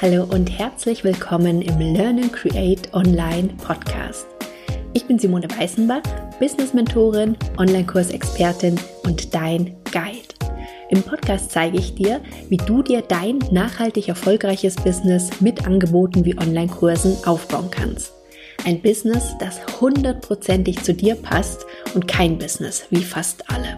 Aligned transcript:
Hallo 0.00 0.22
und 0.22 0.46
herzlich 0.46 1.02
willkommen 1.02 1.60
im 1.60 1.80
Learn 1.80 2.20
and 2.20 2.32
Create 2.32 2.94
Online 2.94 3.48
Podcast. 3.56 4.28
Ich 4.92 5.04
bin 5.06 5.18
Simone 5.18 5.48
Weißenbach, 5.50 6.02
Business 6.38 6.72
Mentorin, 6.72 7.36
Online-Kursexpertin 7.56 8.78
und 9.02 9.34
dein 9.34 9.74
Guide. 9.90 10.52
Im 10.90 11.02
Podcast 11.02 11.50
zeige 11.50 11.78
ich 11.78 11.96
dir, 11.96 12.20
wie 12.48 12.58
du 12.58 12.84
dir 12.84 13.02
dein 13.02 13.40
nachhaltig 13.50 14.06
erfolgreiches 14.06 14.76
Business 14.76 15.40
mit 15.40 15.66
Angeboten 15.66 16.24
wie 16.24 16.38
Online-Kursen 16.38 17.16
aufbauen 17.26 17.68
kannst. 17.72 18.12
Ein 18.64 18.80
Business, 18.80 19.34
das 19.40 19.80
hundertprozentig 19.80 20.80
zu 20.80 20.94
dir 20.94 21.16
passt 21.16 21.66
und 21.96 22.06
kein 22.06 22.38
Business 22.38 22.84
wie 22.90 23.02
fast 23.02 23.50
alle. 23.50 23.74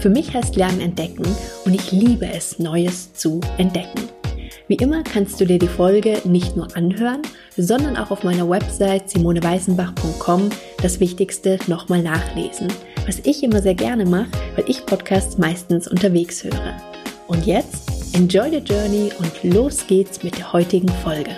Für 0.00 0.10
mich 0.10 0.34
heißt 0.34 0.56
Lernen 0.56 0.80
entdecken 0.80 1.24
und 1.64 1.74
ich 1.74 1.92
liebe 1.92 2.26
es, 2.26 2.58
Neues 2.58 3.14
zu 3.14 3.40
entdecken. 3.56 4.08
Wie 4.66 4.76
immer 4.76 5.02
kannst 5.02 5.38
du 5.38 5.44
dir 5.44 5.58
die 5.58 5.68
Folge 5.68 6.22
nicht 6.24 6.56
nur 6.56 6.74
anhören, 6.74 7.20
sondern 7.54 7.98
auch 7.98 8.10
auf 8.10 8.24
meiner 8.24 8.48
Website 8.48 9.10
simoneweißenbach.com 9.10 10.48
das 10.80 11.00
Wichtigste 11.00 11.58
nochmal 11.66 12.02
nachlesen, 12.02 12.68
was 13.04 13.18
ich 13.24 13.42
immer 13.42 13.60
sehr 13.60 13.74
gerne 13.74 14.06
mache, 14.06 14.30
weil 14.56 14.64
ich 14.66 14.86
Podcasts 14.86 15.36
meistens 15.36 15.86
unterwegs 15.86 16.42
höre. 16.44 16.80
Und 17.26 17.44
jetzt, 17.44 18.14
enjoy 18.14 18.48
the 18.48 18.56
journey 18.56 19.10
und 19.18 19.54
los 19.54 19.86
geht's 19.86 20.22
mit 20.22 20.38
der 20.38 20.54
heutigen 20.54 20.88
Folge. 20.88 21.32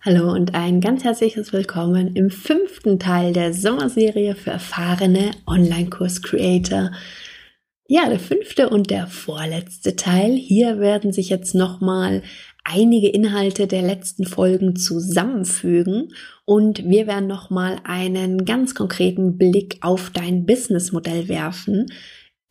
Hallo 0.00 0.32
und 0.32 0.54
ein 0.54 0.80
ganz 0.80 1.04
herzliches 1.04 1.52
Willkommen 1.52 2.16
im 2.16 2.30
fünften 2.30 2.98
Teil 2.98 3.34
der 3.34 3.52
Sommerserie 3.52 4.34
für 4.34 4.52
erfahrene 4.52 5.32
Online-Kurs-Creator 5.46 6.92
ja, 7.86 8.08
der 8.08 8.18
fünfte 8.18 8.70
und 8.70 8.90
der 8.90 9.06
vorletzte 9.06 9.94
Teil. 9.94 10.32
Hier 10.32 10.78
werden 10.78 11.12
sich 11.12 11.28
jetzt 11.28 11.54
nochmal 11.54 12.22
einige 12.64 13.08
Inhalte 13.08 13.66
der 13.66 13.82
letzten 13.82 14.24
Folgen 14.24 14.74
zusammenfügen 14.74 16.14
und 16.46 16.88
wir 16.88 17.06
werden 17.06 17.26
nochmal 17.26 17.78
einen 17.84 18.46
ganz 18.46 18.74
konkreten 18.74 19.36
Blick 19.36 19.78
auf 19.82 20.10
dein 20.10 20.46
Businessmodell 20.46 21.28
werfen, 21.28 21.86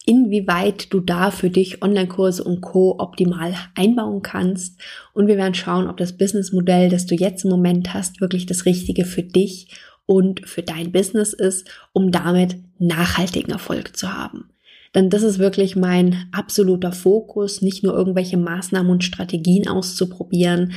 inwieweit 0.05 0.93
du 0.93 0.99
da 0.99 1.31
für 1.31 1.49
dich 1.49 1.81
Online-Kurse 1.81 2.43
und 2.43 2.61
Co. 2.61 2.99
optimal 2.99 3.55
einbauen 3.75 4.21
kannst. 4.21 4.79
Und 5.13 5.27
wir 5.27 5.37
werden 5.37 5.55
schauen, 5.55 5.87
ob 5.87 5.97
das 5.97 6.15
Businessmodell, 6.15 6.89
das 6.89 7.07
du 7.07 7.15
jetzt 7.15 7.43
im 7.43 7.49
Moment 7.49 7.93
hast, 7.95 8.21
wirklich 8.21 8.45
das 8.45 8.65
Richtige 8.65 9.05
für 9.05 9.23
dich 9.23 9.69
und 10.05 10.47
für 10.47 10.61
dein 10.61 10.91
Business 10.91 11.33
ist, 11.33 11.67
um 11.91 12.11
damit 12.11 12.57
nachhaltigen 12.77 13.51
Erfolg 13.51 13.95
zu 13.97 14.13
haben. 14.13 14.52
Denn 14.95 15.09
das 15.09 15.23
ist 15.23 15.39
wirklich 15.39 15.75
mein 15.75 16.27
absoluter 16.31 16.91
Fokus, 16.91 17.61
nicht 17.61 17.83
nur 17.83 17.93
irgendwelche 17.93 18.37
Maßnahmen 18.37 18.91
und 18.91 19.03
Strategien 19.03 19.67
auszuprobieren, 19.67 20.73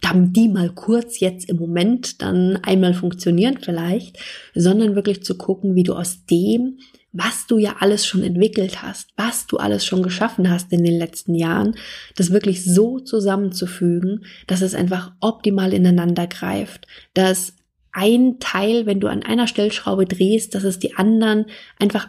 damit 0.00 0.36
die 0.36 0.48
mal 0.48 0.70
kurz 0.70 1.20
jetzt 1.20 1.48
im 1.48 1.56
Moment 1.56 2.20
dann 2.20 2.56
einmal 2.62 2.92
funktionieren 2.92 3.58
vielleicht, 3.60 4.18
sondern 4.54 4.96
wirklich 4.96 5.24
zu 5.24 5.36
gucken, 5.38 5.74
wie 5.74 5.82
du 5.82 5.94
aus 5.94 6.26
dem, 6.26 6.78
was 7.12 7.46
du 7.46 7.58
ja 7.58 7.76
alles 7.78 8.06
schon 8.06 8.22
entwickelt 8.22 8.82
hast, 8.82 9.10
was 9.16 9.46
du 9.46 9.56
alles 9.56 9.86
schon 9.86 10.02
geschaffen 10.02 10.50
hast 10.50 10.72
in 10.72 10.84
den 10.84 10.98
letzten 10.98 11.34
Jahren, 11.34 11.76
das 12.16 12.32
wirklich 12.32 12.64
so 12.64 12.98
zusammenzufügen, 12.98 14.26
dass 14.46 14.60
es 14.60 14.74
einfach 14.74 15.12
optimal 15.20 15.72
ineinander 15.72 16.26
greift, 16.26 16.86
dass 17.14 17.54
ein 17.92 18.40
Teil, 18.40 18.86
wenn 18.86 18.98
du 18.98 19.06
an 19.06 19.22
einer 19.22 19.46
Stellschraube 19.46 20.04
drehst, 20.04 20.56
dass 20.56 20.64
es 20.64 20.80
die 20.80 20.96
anderen 20.96 21.46
einfach 21.78 22.08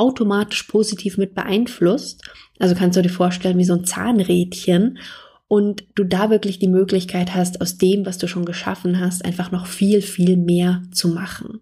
automatisch 0.00 0.62
positiv 0.64 1.18
mit 1.18 1.34
beeinflusst. 1.34 2.22
Also 2.58 2.74
kannst 2.74 2.96
du 2.96 3.02
dir 3.02 3.10
vorstellen, 3.10 3.58
wie 3.58 3.64
so 3.64 3.74
ein 3.74 3.84
Zahnrädchen 3.84 4.98
und 5.46 5.84
du 5.94 6.04
da 6.04 6.30
wirklich 6.30 6.58
die 6.58 6.68
Möglichkeit 6.68 7.34
hast, 7.34 7.60
aus 7.60 7.76
dem, 7.76 8.06
was 8.06 8.18
du 8.18 8.26
schon 8.26 8.44
geschaffen 8.44 8.98
hast, 8.98 9.24
einfach 9.24 9.50
noch 9.50 9.66
viel, 9.66 10.00
viel 10.00 10.36
mehr 10.36 10.82
zu 10.90 11.08
machen. 11.08 11.60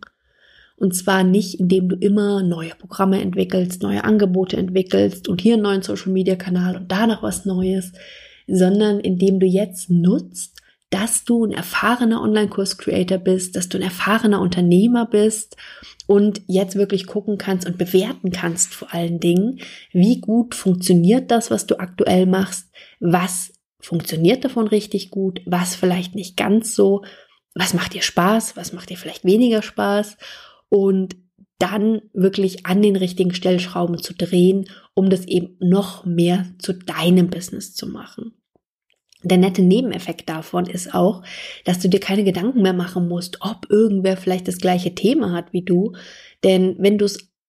Und 0.76 0.94
zwar 0.94 1.24
nicht, 1.24 1.58
indem 1.58 1.88
du 1.88 1.96
immer 1.96 2.42
neue 2.42 2.76
Programme 2.76 3.20
entwickelst, 3.20 3.82
neue 3.82 4.04
Angebote 4.04 4.56
entwickelst 4.56 5.26
und 5.26 5.40
hier 5.40 5.54
einen 5.54 5.62
neuen 5.64 5.82
Social 5.82 6.12
Media 6.12 6.36
Kanal 6.36 6.76
und 6.76 6.92
da 6.92 7.08
noch 7.08 7.24
was 7.24 7.44
Neues, 7.44 7.92
sondern 8.46 9.00
indem 9.00 9.40
du 9.40 9.46
jetzt 9.46 9.90
nutzt, 9.90 10.57
dass 10.90 11.24
du 11.24 11.44
ein 11.44 11.52
erfahrener 11.52 12.22
Online-Kurs-Creator 12.22 13.18
bist, 13.18 13.56
dass 13.56 13.68
du 13.68 13.78
ein 13.78 13.82
erfahrener 13.82 14.40
Unternehmer 14.40 15.06
bist 15.06 15.56
und 16.06 16.40
jetzt 16.46 16.76
wirklich 16.76 17.06
gucken 17.06 17.36
kannst 17.36 17.66
und 17.66 17.76
bewerten 17.76 18.30
kannst 18.30 18.74
vor 18.74 18.94
allen 18.94 19.20
Dingen, 19.20 19.60
wie 19.92 20.20
gut 20.20 20.54
funktioniert 20.54 21.30
das, 21.30 21.50
was 21.50 21.66
du 21.66 21.78
aktuell 21.78 22.26
machst, 22.26 22.70
was 23.00 23.52
funktioniert 23.80 24.44
davon 24.44 24.66
richtig 24.66 25.10
gut, 25.10 25.42
was 25.44 25.74
vielleicht 25.74 26.14
nicht 26.14 26.36
ganz 26.36 26.74
so, 26.74 27.04
was 27.54 27.74
macht 27.74 27.94
dir 27.94 28.02
Spaß, 28.02 28.56
was 28.56 28.72
macht 28.72 28.90
dir 28.90 28.96
vielleicht 28.96 29.24
weniger 29.24 29.62
Spaß 29.62 30.16
und 30.68 31.16
dann 31.58 32.02
wirklich 32.12 32.66
an 32.66 32.82
den 32.82 32.96
richtigen 32.96 33.34
Stellschrauben 33.34 33.98
zu 33.98 34.14
drehen, 34.14 34.68
um 34.94 35.10
das 35.10 35.26
eben 35.26 35.56
noch 35.60 36.04
mehr 36.04 36.46
zu 36.58 36.72
deinem 36.72 37.30
Business 37.30 37.74
zu 37.74 37.86
machen. 37.86 38.34
Der 39.24 39.38
nette 39.38 39.62
Nebeneffekt 39.62 40.28
davon 40.28 40.66
ist 40.66 40.94
auch, 40.94 41.22
dass 41.64 41.80
du 41.80 41.88
dir 41.88 41.98
keine 41.98 42.22
Gedanken 42.22 42.62
mehr 42.62 42.72
machen 42.72 43.08
musst, 43.08 43.38
ob 43.40 43.66
irgendwer 43.68 44.16
vielleicht 44.16 44.46
das 44.46 44.58
gleiche 44.58 44.94
Thema 44.94 45.32
hat 45.32 45.52
wie 45.52 45.62
du. 45.62 45.92
Denn 46.44 46.76
wenn 46.78 46.98
du 46.98 47.06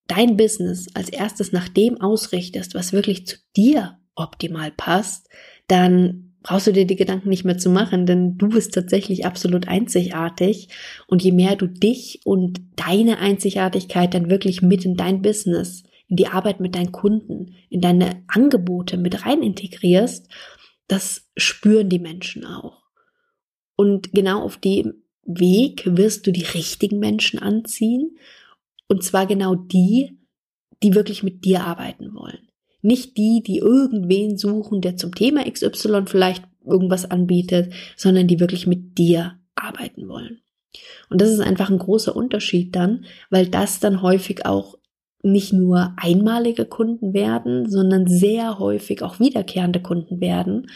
dein 0.08 0.36
Business 0.36 0.88
als 0.96 1.10
erstes 1.10 1.52
nach 1.52 1.70
dem 1.70 2.02
ausrichtest, 2.02 2.74
was 2.74 2.92
wirklich 2.92 3.28
zu 3.28 3.38
dir 3.56 4.00
optimal 4.16 4.72
passt, 4.72 5.28
dann 5.68 6.34
brauchst 6.42 6.68
du 6.68 6.72
dir 6.72 6.88
die 6.88 6.96
Gedanken 6.96 7.30
nicht 7.30 7.46
mehr 7.46 7.58
zu 7.58 7.70
machen, 7.70 8.06
denn 8.06 8.38
du 8.38 8.50
bist 8.50 8.74
tatsächlich 8.74 9.26
absolut 9.26 9.68
einzigartig. 9.68 10.70
Und 11.08 11.22
je 11.22 11.32
mehr 11.32 11.56
du 11.56 11.68
dich 11.68 12.22
und 12.24 12.62
deine 12.76 13.20
Einzigartigkeit 13.20 14.14
dann 14.14 14.30
wirklich 14.30 14.62
mit 14.62 14.86
in 14.86 14.96
dein 14.96 15.22
Business, 15.22 15.84
in 16.08 16.16
die 16.16 16.28
Arbeit 16.28 16.60
mit 16.60 16.76
deinen 16.76 16.92
Kunden, 16.92 17.56
in 17.70 17.82
deine 17.82 18.24
Angebote 18.28 18.98
mit 18.98 19.26
rein 19.26 19.44
integrierst, 19.44 20.28
das 20.90 21.30
spüren 21.38 21.88
die 21.88 22.00
Menschen 22.00 22.46
auch. 22.46 22.84
Und 23.78 24.12
genau 24.12 24.42
auf 24.42 24.58
dem 24.58 25.04
Weg 25.24 25.84
wirst 25.86 26.28
du 26.28 26.32
die 26.32 26.44
richtigen 26.44 27.00
Menschen 27.00 27.40
anziehen. 27.40 28.18
Und 28.88 29.04
zwar 29.04 29.28
genau 29.28 29.56
die, 29.56 30.18
die 30.82 30.96
wirklich 30.96 31.24
mit 31.24 31.46
dir 31.46 31.64
arbeiten 31.64 32.14
wollen. 32.14 32.50
Nicht 32.82 33.18
die, 33.18 33.44
die 33.46 33.58
irgendwen 33.60 34.38
suchen, 34.38 34.82
der 34.82 34.98
zum 34.98 35.14
Thema 35.14 35.50
XY 35.50 36.04
vielleicht 36.08 36.44
irgendwas 36.66 37.10
anbietet, 37.10 37.72
sondern 37.96 38.28
die 38.28 38.40
wirklich 38.40 38.66
mit 38.66 38.98
dir 38.98 39.40
arbeiten 39.56 40.08
wollen. 40.08 40.42
Und 41.10 41.22
das 41.22 41.30
ist 41.30 41.40
einfach 41.40 41.70
ein 41.70 41.80
großer 41.80 42.16
Unterschied 42.16 42.76
dann, 42.76 43.06
weil 43.30 43.48
das 43.48 43.80
dann 43.80 44.02
häufig 44.02 44.46
auch 44.46 44.79
nicht 45.22 45.52
nur 45.52 45.94
einmalige 45.98 46.66
Kunden 46.66 47.14
werden, 47.14 47.70
sondern 47.70 48.08
sehr 48.08 48.60
häufig 48.60 49.02
auch 49.02 49.20
wiederkehrende 49.20 49.82
Kunden 49.82 50.22
werden. 50.22 50.68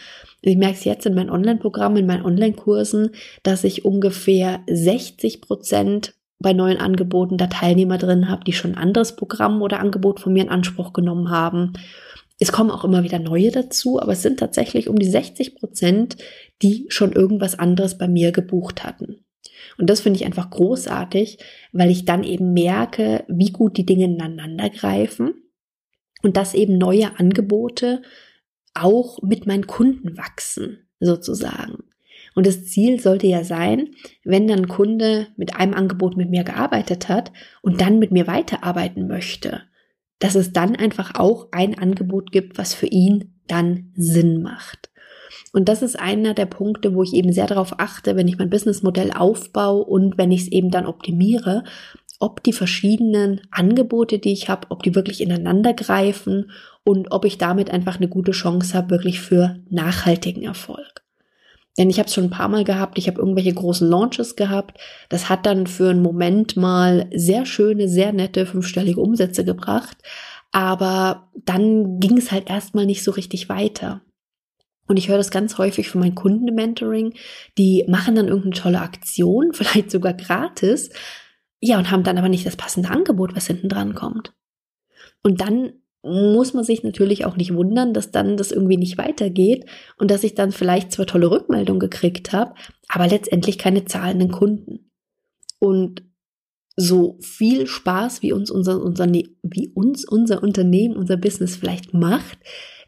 Ich 0.42 0.56
merke 0.56 0.74
es 0.74 0.84
jetzt 0.84 1.06
in 1.06 1.14
meinen 1.14 1.30
Online-Programmen, 1.30 1.96
in 1.96 2.06
meinen 2.06 2.24
Online-Kursen, 2.24 3.10
dass 3.42 3.64
ich 3.64 3.84
ungefähr 3.84 4.60
60 4.68 5.40
Prozent 5.40 6.14
bei 6.38 6.52
neuen 6.52 6.78
Angeboten 6.78 7.38
da 7.38 7.46
Teilnehmer 7.46 7.96
drin 7.96 8.28
habe, 8.28 8.44
die 8.44 8.52
schon 8.52 8.72
ein 8.72 8.78
anderes 8.78 9.16
Programm 9.16 9.62
oder 9.62 9.80
Angebot 9.80 10.20
von 10.20 10.32
mir 10.32 10.42
in 10.42 10.50
Anspruch 10.50 10.92
genommen 10.92 11.30
haben. 11.30 11.72
Es 12.38 12.52
kommen 12.52 12.70
auch 12.70 12.84
immer 12.84 13.02
wieder 13.04 13.18
neue 13.18 13.50
dazu, 13.50 14.00
aber 14.00 14.12
es 14.12 14.22
sind 14.22 14.40
tatsächlich 14.40 14.88
um 14.88 14.98
die 14.98 15.08
60 15.08 15.54
Prozent, 15.54 16.16
die 16.60 16.86
schon 16.88 17.12
irgendwas 17.12 17.58
anderes 17.58 17.96
bei 17.96 18.08
mir 18.08 18.32
gebucht 18.32 18.84
hatten. 18.84 19.23
Und 19.78 19.90
das 19.90 20.00
finde 20.00 20.18
ich 20.18 20.26
einfach 20.26 20.50
großartig, 20.50 21.38
weil 21.72 21.90
ich 21.90 22.04
dann 22.04 22.22
eben 22.22 22.52
merke, 22.52 23.24
wie 23.28 23.50
gut 23.50 23.76
die 23.76 23.86
Dinge 23.86 24.04
ineinander 24.04 24.70
greifen 24.70 25.34
und 26.22 26.36
dass 26.36 26.54
eben 26.54 26.78
neue 26.78 27.18
Angebote 27.18 28.02
auch 28.74 29.22
mit 29.22 29.46
meinen 29.46 29.66
Kunden 29.66 30.16
wachsen, 30.16 30.88
sozusagen. 31.00 31.84
Und 32.34 32.46
das 32.46 32.64
Ziel 32.64 33.00
sollte 33.00 33.26
ja 33.26 33.44
sein, 33.44 33.90
wenn 34.24 34.48
dann 34.48 34.60
ein 34.60 34.68
Kunde 34.68 35.28
mit 35.36 35.56
einem 35.56 35.74
Angebot 35.74 36.16
mit 36.16 36.30
mir 36.30 36.42
gearbeitet 36.42 37.08
hat 37.08 37.32
und 37.62 37.80
dann 37.80 37.98
mit 37.98 38.10
mir 38.10 38.26
weiterarbeiten 38.26 39.06
möchte, 39.06 39.62
dass 40.18 40.34
es 40.34 40.52
dann 40.52 40.74
einfach 40.74 41.14
auch 41.14 41.48
ein 41.52 41.78
Angebot 41.78 42.32
gibt, 42.32 42.58
was 42.58 42.74
für 42.74 42.86
ihn 42.86 43.40
dann 43.46 43.92
Sinn 43.94 44.42
macht. 44.42 44.90
Und 45.54 45.68
das 45.68 45.82
ist 45.82 45.98
einer 45.98 46.34
der 46.34 46.46
Punkte, 46.46 46.94
wo 46.94 47.04
ich 47.04 47.14
eben 47.14 47.32
sehr 47.32 47.46
darauf 47.46 47.78
achte, 47.78 48.16
wenn 48.16 48.26
ich 48.26 48.38
mein 48.38 48.50
Businessmodell 48.50 49.12
aufbaue 49.12 49.84
und 49.84 50.18
wenn 50.18 50.32
ich 50.32 50.42
es 50.42 50.48
eben 50.48 50.72
dann 50.72 50.84
optimiere, 50.84 51.62
ob 52.18 52.42
die 52.42 52.52
verschiedenen 52.52 53.40
Angebote, 53.52 54.18
die 54.18 54.32
ich 54.32 54.48
habe, 54.48 54.66
ob 54.70 54.82
die 54.82 54.96
wirklich 54.96 55.20
ineinander 55.20 55.72
greifen 55.72 56.50
und 56.82 57.12
ob 57.12 57.24
ich 57.24 57.38
damit 57.38 57.70
einfach 57.70 57.98
eine 57.98 58.08
gute 58.08 58.32
Chance 58.32 58.76
habe, 58.76 58.90
wirklich 58.90 59.20
für 59.20 59.60
nachhaltigen 59.70 60.42
Erfolg. 60.42 61.04
Denn 61.78 61.88
ich 61.88 62.00
habe 62.00 62.08
es 62.08 62.14
schon 62.14 62.24
ein 62.24 62.30
paar 62.30 62.48
Mal 62.48 62.64
gehabt, 62.64 62.98
ich 62.98 63.06
habe 63.06 63.20
irgendwelche 63.20 63.54
großen 63.54 63.88
Launches 63.88 64.34
gehabt. 64.34 64.78
Das 65.08 65.28
hat 65.28 65.46
dann 65.46 65.68
für 65.68 65.90
einen 65.90 66.02
Moment 66.02 66.56
mal 66.56 67.08
sehr 67.14 67.46
schöne, 67.46 67.88
sehr 67.88 68.12
nette 68.12 68.46
fünfstellige 68.46 69.00
Umsätze 69.00 69.44
gebracht. 69.44 69.98
Aber 70.50 71.28
dann 71.44 72.00
ging 72.00 72.18
es 72.18 72.32
halt 72.32 72.50
erstmal 72.50 72.86
nicht 72.86 73.04
so 73.04 73.12
richtig 73.12 73.48
weiter. 73.48 74.00
Und 74.86 74.98
ich 74.98 75.08
höre 75.08 75.16
das 75.16 75.30
ganz 75.30 75.58
häufig 75.58 75.88
von 75.88 76.00
meinen 76.00 76.14
Kunden 76.14 76.48
im 76.48 76.54
Mentoring, 76.54 77.14
die 77.56 77.84
machen 77.88 78.14
dann 78.14 78.28
irgendeine 78.28 78.54
tolle 78.54 78.80
Aktion, 78.80 79.52
vielleicht 79.52 79.90
sogar 79.90 80.14
gratis, 80.14 80.90
ja, 81.60 81.78
und 81.78 81.90
haben 81.90 82.02
dann 82.02 82.18
aber 82.18 82.28
nicht 82.28 82.46
das 82.46 82.56
passende 82.56 82.90
Angebot, 82.90 83.34
was 83.34 83.46
hinten 83.46 83.70
dran 83.70 83.94
kommt. 83.94 84.34
Und 85.22 85.40
dann 85.40 85.72
muss 86.02 86.52
man 86.52 86.64
sich 86.64 86.82
natürlich 86.82 87.24
auch 87.24 87.36
nicht 87.36 87.54
wundern, 87.54 87.94
dass 87.94 88.10
dann 88.10 88.36
das 88.36 88.52
irgendwie 88.52 88.76
nicht 88.76 88.98
weitergeht 88.98 89.64
und 89.96 90.10
dass 90.10 90.22
ich 90.22 90.34
dann 90.34 90.52
vielleicht 90.52 90.92
zwar 90.92 91.06
tolle 91.06 91.30
Rückmeldungen 91.30 91.80
gekriegt 91.80 92.32
habe, 92.32 92.54
aber 92.88 93.08
letztendlich 93.08 93.56
keine 93.56 93.86
zahlenden 93.86 94.30
Kunden. 94.30 94.90
Und 95.58 96.02
so 96.76 97.16
viel 97.22 97.66
Spaß, 97.66 98.20
wie 98.20 98.32
uns 98.32 98.50
unser, 98.50 98.82
unser, 98.82 99.10
wie 99.10 99.68
uns 99.74 100.06
unser 100.06 100.42
Unternehmen, 100.42 100.96
unser 100.96 101.16
Business 101.16 101.56
vielleicht 101.56 101.94
macht, 101.94 102.38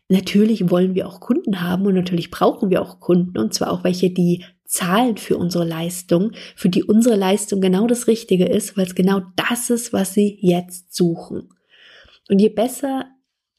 natürlich 0.09 0.71
wollen 0.71 0.95
wir 0.95 1.09
auch 1.09 1.21
Kunden 1.21 1.61
haben 1.61 1.87
und 1.87 1.95
natürlich 1.95 2.31
brauchen 2.31 2.71
wir 2.71 2.83
auch 2.83 3.01
Kunden 3.01 3.39
und 3.39 3.55
zwar 3.55 3.73
auch 3.73 3.85
welche, 3.85 4.11
die 4.11 4.45
zahlen 4.65 5.17
für 5.17 5.37
unsere 5.37 5.65
Leistung, 5.65 6.33
für 6.55 6.69
die 6.69 6.85
unsere 6.85 7.17
Leistung 7.17 7.61
genau 7.61 7.87
das 7.87 8.07
Richtige 8.07 8.47
ist, 8.47 8.77
weil 8.77 8.87
es 8.87 8.95
genau 8.95 9.23
das 9.37 9.71
ist, 9.71 9.93
was 9.93 10.15
sie 10.15 10.39
jetzt 10.41 10.95
suchen. 10.95 11.51
Und 12.29 12.41
je 12.41 12.49
besser 12.49 13.07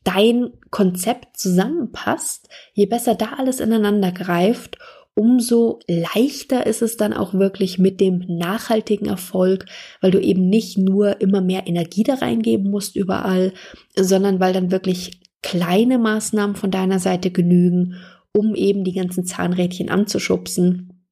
dein 0.03 0.51
Konzept 0.69 1.37
zusammenpasst, 1.37 2.49
je 2.73 2.85
besser 2.85 3.15
da 3.15 3.33
alles 3.37 3.59
ineinander 3.59 4.11
greift, 4.11 4.77
umso 5.15 5.79
leichter 5.87 6.67
ist 6.67 6.81
es 6.81 6.95
dann 6.95 7.11
auch 7.11 7.33
wirklich 7.33 7.79
mit 7.79 7.99
dem 7.99 8.23
nachhaltigen 8.27 9.07
Erfolg, 9.07 9.65
weil 9.99 10.11
du 10.11 10.19
eben 10.19 10.47
nicht 10.47 10.77
nur 10.77 11.19
immer 11.21 11.41
mehr 11.41 11.67
Energie 11.67 12.03
da 12.03 12.15
reingeben 12.15 12.69
musst 12.69 12.95
überall, 12.95 13.51
sondern 13.95 14.39
weil 14.39 14.53
dann 14.53 14.71
wirklich 14.71 15.19
kleine 15.41 15.97
Maßnahmen 15.97 16.55
von 16.55 16.71
deiner 16.71 16.99
Seite 16.99 17.31
genügen, 17.31 17.95
um 18.33 18.55
eben 18.55 18.83
die 18.83 18.93
ganzen 18.93 19.25
Zahnrädchen 19.25 19.89
anzuschubsen, 19.89 21.03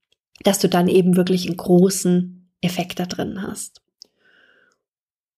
dass 0.44 0.60
du 0.60 0.70
dann 0.70 0.88
eben 0.88 1.16
wirklich 1.16 1.48
einen 1.48 1.58
großen 1.58 2.50
Effekt 2.62 3.00
da 3.00 3.06
drin 3.06 3.42
hast. 3.42 3.82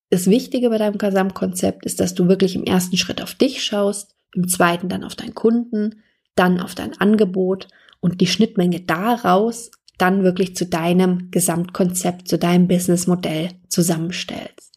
Das 0.10 0.28
Wichtige 0.28 0.70
bei 0.70 0.78
deinem 0.78 0.98
Gesamtkonzept 0.98 1.86
ist, 1.86 2.00
dass 2.00 2.14
du 2.14 2.28
wirklich 2.28 2.56
im 2.56 2.64
ersten 2.64 2.98
Schritt 2.98 3.22
auf 3.22 3.36
dich 3.36 3.64
schaust, 3.64 4.16
im 4.34 4.48
zweiten 4.48 4.90
dann 4.90 5.04
auf 5.04 5.16
deinen 5.16 5.36
Kunden, 5.36 6.02
dann 6.36 6.62
auf 6.62 6.76
dein 6.76 6.98
Angebot 7.00 7.68
und 8.00 8.22
die 8.22 8.28
Schnittmenge 8.28 8.82
daraus 8.82 9.72
dann 9.98 10.24
wirklich 10.24 10.56
zu 10.56 10.66
deinem 10.66 11.32
Gesamtkonzept, 11.32 12.28
zu 12.28 12.38
deinem 12.38 12.68
Businessmodell 12.68 13.50
zusammenstellst. 13.68 14.77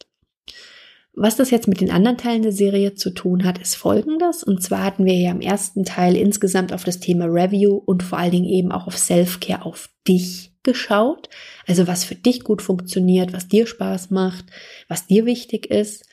Was 1.13 1.35
das 1.35 1.51
jetzt 1.51 1.67
mit 1.67 1.81
den 1.81 1.91
anderen 1.91 2.17
Teilen 2.17 2.41
der 2.41 2.53
Serie 2.53 2.95
zu 2.95 3.09
tun 3.09 3.43
hat, 3.43 3.59
ist 3.59 3.75
folgendes. 3.75 4.43
Und 4.43 4.63
zwar 4.63 4.83
hatten 4.83 5.05
wir 5.05 5.15
ja 5.15 5.31
im 5.31 5.41
ersten 5.41 5.83
Teil 5.83 6.15
insgesamt 6.15 6.71
auf 6.71 6.85
das 6.85 6.99
Thema 6.99 7.25
Review 7.25 7.75
und 7.75 8.01
vor 8.01 8.17
allen 8.17 8.31
Dingen 8.31 8.45
eben 8.45 8.71
auch 8.71 8.87
auf 8.87 8.97
Self-Care 8.97 9.65
auf 9.65 9.89
dich 10.07 10.53
geschaut. 10.63 11.29
Also 11.67 11.87
was 11.87 12.05
für 12.05 12.15
dich 12.15 12.43
gut 12.43 12.61
funktioniert, 12.61 13.33
was 13.33 13.49
dir 13.49 13.67
Spaß 13.67 14.09
macht, 14.11 14.45
was 14.87 15.07
dir 15.07 15.25
wichtig 15.25 15.69
ist. 15.69 16.05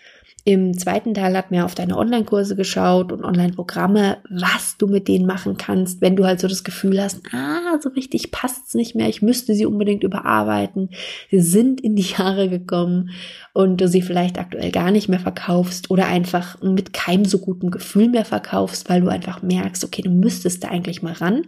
Im 0.48 0.78
zweiten 0.78 1.12
Teil 1.12 1.36
hat 1.36 1.50
mir 1.50 1.66
auf 1.66 1.74
deine 1.74 1.98
Online-Kurse 1.98 2.56
geschaut 2.56 3.12
und 3.12 3.22
Online-Programme, 3.22 4.16
was 4.30 4.78
du 4.78 4.86
mit 4.86 5.06
denen 5.06 5.26
machen 5.26 5.58
kannst, 5.58 6.00
wenn 6.00 6.16
du 6.16 6.24
halt 6.24 6.40
so 6.40 6.48
das 6.48 6.64
Gefühl 6.64 7.02
hast, 7.02 7.20
ah, 7.34 7.78
so 7.82 7.90
richtig 7.90 8.30
passt's 8.30 8.72
nicht 8.72 8.94
mehr, 8.94 9.10
ich 9.10 9.20
müsste 9.20 9.52
sie 9.52 9.66
unbedingt 9.66 10.04
überarbeiten. 10.04 10.88
Sie 11.30 11.42
sind 11.42 11.82
in 11.82 11.96
die 11.96 12.14
Jahre 12.16 12.48
gekommen 12.48 13.10
und 13.52 13.82
du 13.82 13.88
sie 13.88 14.00
vielleicht 14.00 14.38
aktuell 14.38 14.70
gar 14.70 14.90
nicht 14.90 15.10
mehr 15.10 15.20
verkaufst 15.20 15.90
oder 15.90 16.06
einfach 16.06 16.62
mit 16.62 16.94
keinem 16.94 17.26
so 17.26 17.40
guten 17.40 17.70
Gefühl 17.70 18.08
mehr 18.08 18.24
verkaufst, 18.24 18.88
weil 18.88 19.02
du 19.02 19.08
einfach 19.08 19.42
merkst, 19.42 19.84
okay, 19.84 20.00
du 20.00 20.10
müsstest 20.10 20.64
da 20.64 20.68
eigentlich 20.68 21.02
mal 21.02 21.12
ran. 21.12 21.46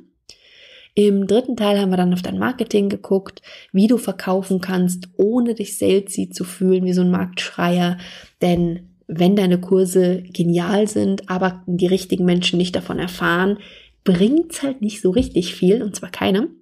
Im 0.94 1.26
dritten 1.26 1.56
Teil 1.56 1.80
haben 1.80 1.88
wir 1.88 1.96
dann 1.96 2.12
auf 2.12 2.20
dein 2.20 2.38
Marketing 2.38 2.90
geguckt, 2.90 3.40
wie 3.72 3.86
du 3.86 3.96
verkaufen 3.96 4.60
kannst, 4.60 5.08
ohne 5.16 5.54
dich 5.54 5.78
salesy 5.78 6.28
zu 6.28 6.44
fühlen 6.44 6.84
wie 6.84 6.92
so 6.92 7.00
ein 7.00 7.10
Marktschreier. 7.10 7.96
Denn 8.42 8.89
wenn 9.12 9.34
deine 9.34 9.60
Kurse 9.60 10.22
genial 10.22 10.86
sind, 10.86 11.28
aber 11.28 11.64
die 11.66 11.88
richtigen 11.88 12.24
Menschen 12.24 12.58
nicht 12.58 12.76
davon 12.76 13.00
erfahren, 13.00 13.58
bringt's 14.04 14.62
halt 14.62 14.80
nicht 14.80 15.00
so 15.00 15.10
richtig 15.10 15.54
viel, 15.54 15.82
und 15.82 15.96
zwar 15.96 16.10
keinem. 16.10 16.60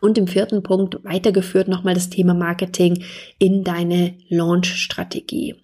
Und 0.00 0.16
im 0.16 0.28
vierten 0.28 0.62
Punkt 0.62 1.02
weitergeführt 1.04 1.68
nochmal 1.68 1.94
das 1.94 2.08
Thema 2.08 2.34
Marketing 2.34 3.02
in 3.38 3.64
deine 3.64 4.14
Launch-Strategie. 4.28 5.56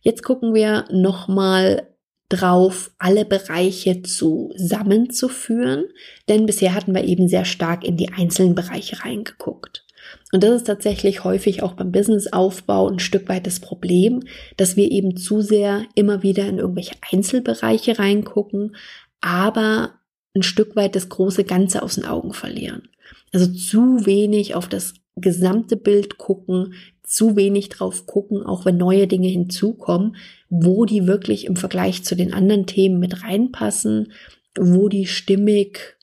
Jetzt 0.00 0.22
gucken 0.22 0.52
wir 0.52 0.84
nochmal 0.90 1.88
drauf, 2.28 2.90
alle 2.98 3.24
Bereiche 3.24 4.02
zusammenzuführen, 4.02 5.84
denn 6.28 6.46
bisher 6.46 6.74
hatten 6.74 6.94
wir 6.94 7.04
eben 7.04 7.28
sehr 7.28 7.44
stark 7.44 7.84
in 7.84 7.96
die 7.96 8.12
einzelnen 8.12 8.54
Bereiche 8.54 9.04
reingeguckt. 9.04 9.83
Und 10.32 10.42
das 10.42 10.56
ist 10.56 10.66
tatsächlich 10.66 11.24
häufig 11.24 11.62
auch 11.62 11.74
beim 11.74 11.92
Businessaufbau 11.92 12.88
ein 12.88 12.98
Stück 12.98 13.28
weit 13.28 13.46
das 13.46 13.60
Problem, 13.60 14.22
dass 14.56 14.76
wir 14.76 14.90
eben 14.90 15.16
zu 15.16 15.40
sehr 15.40 15.84
immer 15.94 16.22
wieder 16.22 16.46
in 16.46 16.58
irgendwelche 16.58 16.96
Einzelbereiche 17.12 17.98
reingucken, 17.98 18.76
aber 19.20 19.94
ein 20.34 20.42
Stück 20.42 20.76
weit 20.76 20.96
das 20.96 21.08
große 21.08 21.44
Ganze 21.44 21.82
aus 21.82 21.94
den 21.94 22.04
Augen 22.04 22.32
verlieren. 22.32 22.88
Also 23.32 23.52
zu 23.52 24.06
wenig 24.06 24.54
auf 24.54 24.68
das 24.68 24.94
gesamte 25.16 25.76
Bild 25.76 26.18
gucken, 26.18 26.74
zu 27.02 27.36
wenig 27.36 27.68
drauf 27.68 28.06
gucken, 28.06 28.42
auch 28.42 28.64
wenn 28.64 28.76
neue 28.76 29.06
Dinge 29.06 29.28
hinzukommen, 29.28 30.16
wo 30.48 30.84
die 30.84 31.06
wirklich 31.06 31.44
im 31.44 31.56
Vergleich 31.56 32.02
zu 32.02 32.16
den 32.16 32.32
anderen 32.32 32.66
Themen 32.66 32.98
mit 32.98 33.22
reinpassen, 33.22 34.12
wo 34.58 34.88
die 34.88 35.06
stimmig 35.06 35.96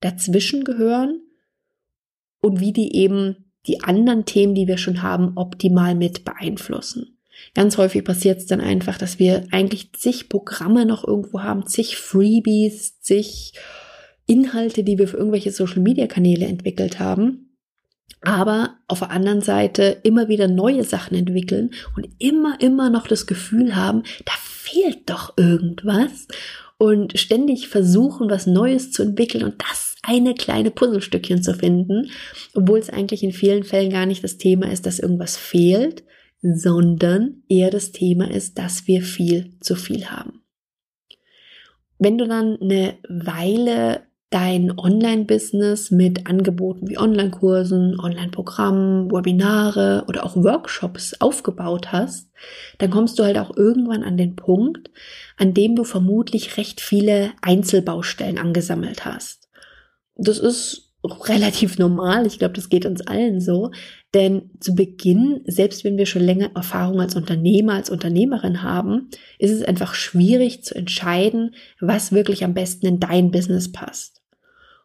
dazwischen 0.00 0.64
gehören 0.64 1.22
und 2.40 2.60
wie 2.60 2.72
die 2.72 2.94
eben 2.96 3.52
die 3.66 3.82
anderen 3.82 4.24
Themen, 4.24 4.54
die 4.54 4.66
wir 4.66 4.78
schon 4.78 5.02
haben, 5.02 5.32
optimal 5.36 5.94
mit 5.94 6.24
beeinflussen. 6.24 7.18
Ganz 7.54 7.78
häufig 7.78 8.04
passiert 8.04 8.38
es 8.38 8.46
dann 8.46 8.60
einfach, 8.60 8.98
dass 8.98 9.18
wir 9.18 9.46
eigentlich 9.50 9.92
zig 9.92 10.28
Programme 10.28 10.86
noch 10.86 11.06
irgendwo 11.06 11.42
haben, 11.42 11.66
zig 11.66 11.96
Freebies, 11.96 13.00
zig 13.00 13.52
Inhalte, 14.26 14.82
die 14.82 14.98
wir 14.98 15.08
für 15.08 15.16
irgendwelche 15.16 15.52
Social-Media-Kanäle 15.52 16.46
entwickelt 16.46 16.98
haben 16.98 17.48
aber 18.22 18.76
auf 18.88 19.00
der 19.00 19.10
anderen 19.10 19.40
Seite 19.40 19.98
immer 20.02 20.28
wieder 20.28 20.48
neue 20.48 20.84
Sachen 20.84 21.16
entwickeln 21.16 21.70
und 21.96 22.08
immer, 22.18 22.60
immer 22.60 22.90
noch 22.90 23.06
das 23.06 23.26
Gefühl 23.26 23.76
haben, 23.76 24.02
da 24.24 24.32
fehlt 24.42 25.08
doch 25.08 25.36
irgendwas 25.36 26.26
und 26.78 27.18
ständig 27.18 27.68
versuchen, 27.68 28.28
was 28.28 28.46
Neues 28.46 28.90
zu 28.90 29.02
entwickeln 29.02 29.44
und 29.44 29.62
das 29.62 29.96
eine 30.08 30.34
kleine 30.34 30.70
Puzzlestückchen 30.70 31.42
zu 31.42 31.54
finden, 31.54 32.10
obwohl 32.54 32.78
es 32.78 32.90
eigentlich 32.90 33.22
in 33.22 33.32
vielen 33.32 33.62
Fällen 33.62 33.90
gar 33.90 34.06
nicht 34.06 34.24
das 34.24 34.38
Thema 34.38 34.70
ist, 34.72 34.86
dass 34.86 34.98
irgendwas 34.98 35.36
fehlt, 35.36 36.02
sondern 36.40 37.42
eher 37.48 37.70
das 37.70 37.92
Thema 37.92 38.30
ist, 38.30 38.58
dass 38.58 38.86
wir 38.86 39.02
viel 39.02 39.58
zu 39.60 39.74
viel 39.74 40.06
haben. 40.06 40.42
Wenn 41.98 42.16
du 42.16 42.26
dann 42.26 42.58
eine 42.60 42.94
Weile 43.08 44.02
dein 44.30 44.78
Online-Business 44.78 45.90
mit 45.90 46.26
Angeboten 46.26 46.88
wie 46.88 46.98
Online-Kursen, 46.98 47.98
Online-Programmen, 47.98 49.10
Webinare 49.10 50.04
oder 50.06 50.24
auch 50.24 50.36
Workshops 50.36 51.14
aufgebaut 51.20 51.92
hast, 51.92 52.30
dann 52.76 52.90
kommst 52.90 53.18
du 53.18 53.24
halt 53.24 53.38
auch 53.38 53.56
irgendwann 53.56 54.02
an 54.02 54.18
den 54.18 54.36
Punkt, 54.36 54.90
an 55.38 55.54
dem 55.54 55.76
du 55.76 55.84
vermutlich 55.84 56.58
recht 56.58 56.80
viele 56.80 57.32
Einzelbaustellen 57.40 58.38
angesammelt 58.38 59.06
hast. 59.06 59.47
Das 60.18 60.38
ist 60.38 60.88
relativ 61.04 61.78
normal. 61.78 62.26
Ich 62.26 62.38
glaube, 62.38 62.54
das 62.54 62.68
geht 62.68 62.84
uns 62.84 63.06
allen 63.06 63.40
so. 63.40 63.70
Denn 64.14 64.50
zu 64.60 64.74
Beginn, 64.74 65.42
selbst 65.46 65.84
wenn 65.84 65.96
wir 65.96 66.06
schon 66.06 66.22
länger 66.22 66.50
Erfahrung 66.54 67.00
als 67.00 67.14
Unternehmer, 67.14 67.74
als 67.74 67.90
Unternehmerin 67.90 68.62
haben, 68.62 69.08
ist 69.38 69.52
es 69.52 69.62
einfach 69.62 69.94
schwierig 69.94 70.64
zu 70.64 70.74
entscheiden, 70.74 71.54
was 71.80 72.12
wirklich 72.12 72.44
am 72.44 72.54
besten 72.54 72.86
in 72.86 73.00
dein 73.00 73.30
Business 73.30 73.70
passt. 73.70 74.22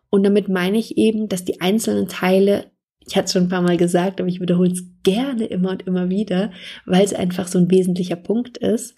Und 0.10 0.24
damit 0.24 0.50
meine 0.50 0.78
ich 0.78 0.98
eben, 0.98 1.28
dass 1.28 1.46
die 1.46 1.62
einzelnen 1.62 2.08
Teile, 2.08 2.72
ich 3.06 3.16
hatte 3.16 3.25
es 3.25 3.34
schon 3.34 3.44
ein 3.44 3.50
paar 3.50 3.63
Mal 3.63 3.78
gesagt, 3.78 4.20
aber 4.20 4.30
ich 4.30 4.40
wiederhole 4.40 4.72
es 4.72 4.84
gerne 5.02 5.46
immer 5.46 5.72
und 5.72 5.88
immer 5.88 6.10
wieder, 6.10 6.52
weil 6.86 7.04
es 7.04 7.13
einfach 7.13 7.48
so 7.48 7.58
ein 7.58 7.72
wesentlicher 7.72 8.16
Punkt 8.16 8.60
ist, 8.60 8.96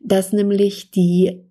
dass 0.00 0.32
nämlich 0.32 0.90
die, 0.90 1.44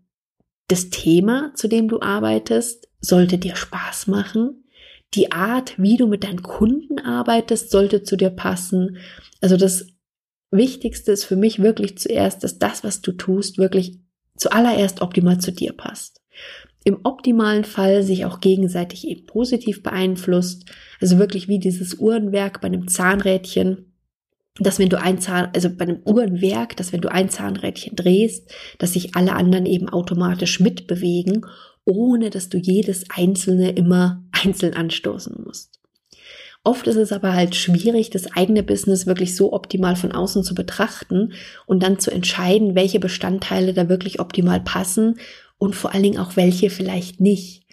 das 0.67 0.89
Thema, 0.89 1.53
zu 1.55 1.69
dem 1.69 1.87
du 1.87 2.01
arbeitest, 2.01 2.84
sollte 3.05 3.37
dir 3.37 3.55
Spaß 3.55 4.07
machen. 4.07 4.63
Die 5.13 5.31
Art, 5.31 5.75
wie 5.77 5.97
du 5.97 6.07
mit 6.07 6.23
deinen 6.23 6.43
Kunden 6.43 6.99
arbeitest, 6.99 7.71
sollte 7.71 8.03
zu 8.03 8.17
dir 8.17 8.29
passen. 8.29 8.97
Also 9.41 9.57
das 9.57 9.87
Wichtigste 10.51 11.11
ist 11.11 11.25
für 11.25 11.35
mich 11.35 11.61
wirklich 11.61 11.97
zuerst, 11.97 12.43
dass 12.43 12.59
das, 12.59 12.83
was 12.83 13.01
du 13.01 13.11
tust, 13.11 13.57
wirklich 13.57 13.99
zuallererst 14.37 15.01
optimal 15.01 15.39
zu 15.39 15.51
dir 15.51 15.73
passt 15.73 16.21
im 16.85 16.99
optimalen 17.03 17.63
Fall 17.65 18.03
sich 18.03 18.25
auch 18.25 18.39
gegenseitig 18.39 19.07
eben 19.07 19.25
positiv 19.25 19.81
beeinflusst. 19.81 20.65
Also 21.01 21.17
wirklich 21.17 21.47
wie 21.47 21.59
dieses 21.59 21.95
Uhrenwerk 21.95 22.61
bei 22.61 22.67
einem 22.67 22.87
Zahnrädchen, 22.87 23.91
dass 24.59 24.77
wenn 24.77 24.89
du 24.89 25.01
ein 25.01 25.19
Zahn, 25.19 25.49
also 25.53 25.69
bei 25.69 25.85
einem 25.85 26.01
Uhrenwerk, 26.05 26.77
dass 26.77 26.93
wenn 26.93 27.01
du 27.01 27.11
ein 27.11 27.29
Zahnrädchen 27.29 27.95
drehst, 27.95 28.53
dass 28.77 28.93
sich 28.93 29.15
alle 29.15 29.33
anderen 29.33 29.65
eben 29.65 29.89
automatisch 29.89 30.59
mitbewegen, 30.59 31.47
ohne 31.85 32.29
dass 32.29 32.49
du 32.49 32.57
jedes 32.57 33.05
einzelne 33.09 33.71
immer 33.71 34.23
einzeln 34.31 34.73
anstoßen 34.73 35.43
musst. 35.45 35.79
Oft 36.63 36.87
ist 36.87 36.95
es 36.95 37.11
aber 37.11 37.33
halt 37.33 37.55
schwierig, 37.55 38.09
das 38.09 38.33
eigene 38.35 38.63
Business 38.63 39.05
wirklich 39.05 39.35
so 39.35 39.53
optimal 39.53 39.95
von 39.95 40.11
außen 40.11 40.43
zu 40.43 40.55
betrachten 40.55 41.33
und 41.67 41.83
dann 41.83 41.99
zu 41.99 42.09
entscheiden, 42.09 42.73
welche 42.73 42.99
Bestandteile 42.99 43.73
da 43.73 43.87
wirklich 43.87 44.19
optimal 44.19 44.59
passen 44.59 45.19
und 45.59 45.75
vor 45.75 45.93
allen 45.93 46.01
Dingen 46.01 46.19
auch 46.19 46.35
welche 46.35 46.71
vielleicht 46.71 47.21
nicht. 47.21 47.63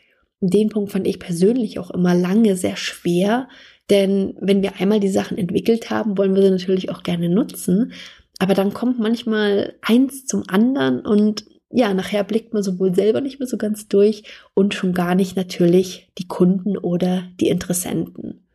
Den 0.41 0.69
Punkt 0.69 0.93
fand 0.93 1.07
ich 1.07 1.19
persönlich 1.19 1.79
auch 1.79 1.91
immer 1.91 2.15
lange 2.15 2.55
sehr 2.55 2.77
schwer, 2.77 3.49
denn 3.89 4.35
wenn 4.41 4.63
wir 4.63 4.79
einmal 4.79 5.01
die 5.01 5.09
Sachen 5.09 5.39
entwickelt 5.39 5.89
haben, 5.89 6.19
wollen 6.19 6.35
wir 6.35 6.43
sie 6.43 6.51
natürlich 6.51 6.91
auch 6.91 7.03
gerne 7.03 7.31
nutzen. 7.31 7.93
Aber 8.39 8.53
dann 8.55 8.75
kommt 8.75 8.99
manchmal 8.99 9.75
eins 9.83 10.27
zum 10.27 10.43
anderen 10.49 11.01
und 11.01 11.45
ja, 11.73 11.95
nachher 11.95 12.23
blickt 12.25 12.53
man 12.53 12.63
sowohl 12.63 12.95
selber 12.95 13.21
nicht 13.21 13.39
mehr 13.39 13.49
so 13.49 13.57
ganz 13.57 13.89
durch 13.89 14.25
und 14.55 14.75
schon 14.75 14.93
gar 14.93 15.15
nicht 15.15 15.37
natürlich 15.37 16.11
die 16.19 16.29
Kunden 16.29 16.77
oder 16.77 17.25
die 17.41 17.49
Interessenten. 17.49 18.47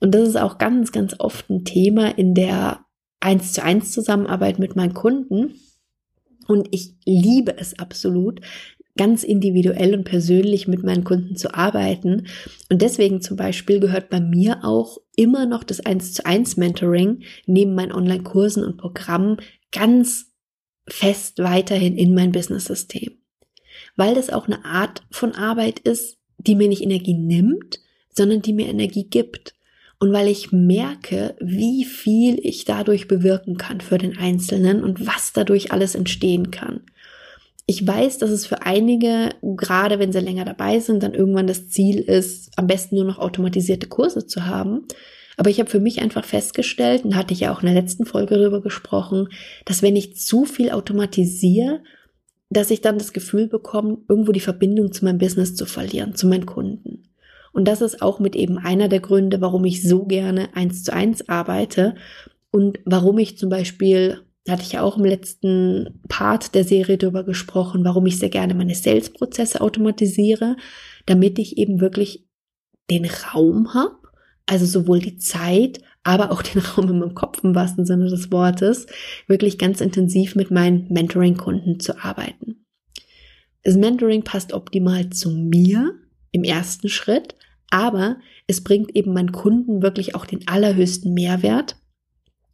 Und 0.00 0.14
das 0.14 0.28
ist 0.28 0.36
auch 0.36 0.58
ganz, 0.58 0.92
ganz 0.92 1.14
oft 1.18 1.48
ein 1.50 1.64
Thema 1.64 2.16
in 2.18 2.34
der 2.34 2.80
eins 3.20 3.52
zu 3.52 3.62
eins 3.62 3.92
Zusammenarbeit 3.92 4.58
mit 4.58 4.76
meinen 4.76 4.94
Kunden. 4.94 5.54
Und 6.46 6.68
ich 6.70 6.94
liebe 7.04 7.56
es 7.58 7.78
absolut, 7.78 8.40
ganz 8.96 9.22
individuell 9.22 9.94
und 9.94 10.04
persönlich 10.04 10.66
mit 10.66 10.82
meinen 10.82 11.04
Kunden 11.04 11.36
zu 11.36 11.54
arbeiten. 11.54 12.26
Und 12.70 12.82
deswegen 12.82 13.20
zum 13.20 13.36
Beispiel 13.36 13.80
gehört 13.80 14.10
bei 14.10 14.20
mir 14.20 14.64
auch 14.64 14.98
immer 15.16 15.46
noch 15.46 15.64
das 15.64 15.80
1 15.80 16.14
zu 16.14 16.26
1 16.26 16.56
Mentoring 16.56 17.22
neben 17.46 17.74
meinen 17.74 17.92
Online-Kursen 17.92 18.64
und 18.64 18.76
Programmen 18.76 19.38
ganz 19.72 20.27
fest 20.88 21.38
weiterhin 21.38 21.96
in 21.96 22.14
mein 22.14 22.32
Business-System. 22.32 23.12
Weil 23.96 24.14
das 24.14 24.30
auch 24.30 24.46
eine 24.46 24.64
Art 24.64 25.02
von 25.10 25.34
Arbeit 25.34 25.80
ist, 25.80 26.18
die 26.38 26.54
mir 26.54 26.68
nicht 26.68 26.82
Energie 26.82 27.14
nimmt, 27.14 27.80
sondern 28.10 28.42
die 28.42 28.52
mir 28.52 28.68
Energie 28.68 29.04
gibt 29.04 29.54
und 30.00 30.12
weil 30.12 30.28
ich 30.28 30.52
merke, 30.52 31.36
wie 31.40 31.84
viel 31.84 32.38
ich 32.42 32.64
dadurch 32.64 33.08
bewirken 33.08 33.56
kann 33.56 33.80
für 33.80 33.98
den 33.98 34.16
Einzelnen 34.16 34.82
und 34.82 35.06
was 35.06 35.32
dadurch 35.32 35.72
alles 35.72 35.94
entstehen 35.94 36.50
kann. 36.50 36.82
Ich 37.70 37.86
weiß, 37.86 38.16
dass 38.16 38.30
es 38.30 38.46
für 38.46 38.62
einige, 38.62 39.28
gerade 39.42 39.98
wenn 39.98 40.10
sie 40.10 40.20
länger 40.20 40.46
dabei 40.46 40.80
sind, 40.80 41.02
dann 41.02 41.12
irgendwann 41.12 41.46
das 41.46 41.68
Ziel 41.68 41.98
ist, 41.98 42.50
am 42.56 42.66
besten 42.66 42.96
nur 42.96 43.04
noch 43.04 43.18
automatisierte 43.18 43.88
Kurse 43.88 44.26
zu 44.26 44.46
haben. 44.46 44.86
Aber 45.36 45.50
ich 45.50 45.60
habe 45.60 45.68
für 45.68 45.78
mich 45.78 46.00
einfach 46.00 46.24
festgestellt, 46.24 47.04
und 47.04 47.14
hatte 47.14 47.34
ich 47.34 47.40
ja 47.40 47.52
auch 47.52 47.60
in 47.60 47.66
der 47.66 47.74
letzten 47.74 48.06
Folge 48.06 48.38
darüber 48.38 48.62
gesprochen, 48.62 49.28
dass 49.66 49.82
wenn 49.82 49.96
ich 49.96 50.16
zu 50.16 50.46
viel 50.46 50.70
automatisiere, 50.70 51.82
dass 52.48 52.70
ich 52.70 52.80
dann 52.80 52.96
das 52.96 53.12
Gefühl 53.12 53.48
bekomme, 53.48 53.98
irgendwo 54.08 54.32
die 54.32 54.40
Verbindung 54.40 54.90
zu 54.90 55.04
meinem 55.04 55.18
Business 55.18 55.54
zu 55.54 55.66
verlieren, 55.66 56.14
zu 56.14 56.26
meinen 56.26 56.46
Kunden. 56.46 57.02
Und 57.52 57.68
das 57.68 57.82
ist 57.82 58.00
auch 58.00 58.18
mit 58.18 58.34
eben 58.34 58.56
einer 58.56 58.88
der 58.88 59.00
Gründe, 59.00 59.42
warum 59.42 59.66
ich 59.66 59.86
so 59.86 60.06
gerne 60.06 60.48
eins 60.56 60.84
zu 60.84 60.94
eins 60.94 61.28
arbeite 61.28 61.96
und 62.50 62.78
warum 62.86 63.18
ich 63.18 63.36
zum 63.36 63.50
Beispiel, 63.50 64.22
hatte 64.48 64.62
ich 64.62 64.72
ja 64.72 64.82
auch 64.82 64.96
im 64.96 65.04
letzten 65.04 66.00
Part 66.08 66.54
der 66.54 66.64
Serie 66.64 66.98
darüber 66.98 67.24
gesprochen, 67.24 67.84
warum 67.84 68.06
ich 68.06 68.18
sehr 68.18 68.28
gerne 68.28 68.54
meine 68.54 68.74
Sales-Prozesse 68.74 69.60
automatisiere, 69.60 70.56
damit 71.06 71.38
ich 71.38 71.58
eben 71.58 71.80
wirklich 71.80 72.26
den 72.90 73.06
Raum 73.06 73.74
habe, 73.74 73.96
also 74.46 74.64
sowohl 74.64 75.00
die 75.00 75.18
Zeit, 75.18 75.80
aber 76.02 76.30
auch 76.30 76.42
den 76.42 76.60
Raum 76.76 76.88
in 76.88 76.98
meinem 76.98 77.14
Kopf 77.14 77.42
im 77.44 77.54
wahrsten 77.54 77.84
Sinne 77.84 78.08
des 78.08 78.32
Wortes, 78.32 78.86
wirklich 79.26 79.58
ganz 79.58 79.80
intensiv 79.80 80.34
mit 80.34 80.50
meinen 80.50 80.86
Mentoring-Kunden 80.88 81.80
zu 81.80 82.02
arbeiten. 82.02 82.64
Das 83.62 83.76
Mentoring 83.76 84.22
passt 84.22 84.52
optimal 84.52 85.10
zu 85.10 85.30
mir, 85.30 85.94
im 86.30 86.44
ersten 86.44 86.88
Schritt, 86.88 87.34
aber 87.70 88.18
es 88.46 88.62
bringt 88.62 88.94
eben 88.96 89.12
meinen 89.12 89.32
Kunden 89.32 89.82
wirklich 89.82 90.14
auch 90.14 90.26
den 90.26 90.46
allerhöchsten 90.46 91.12
Mehrwert, 91.14 91.76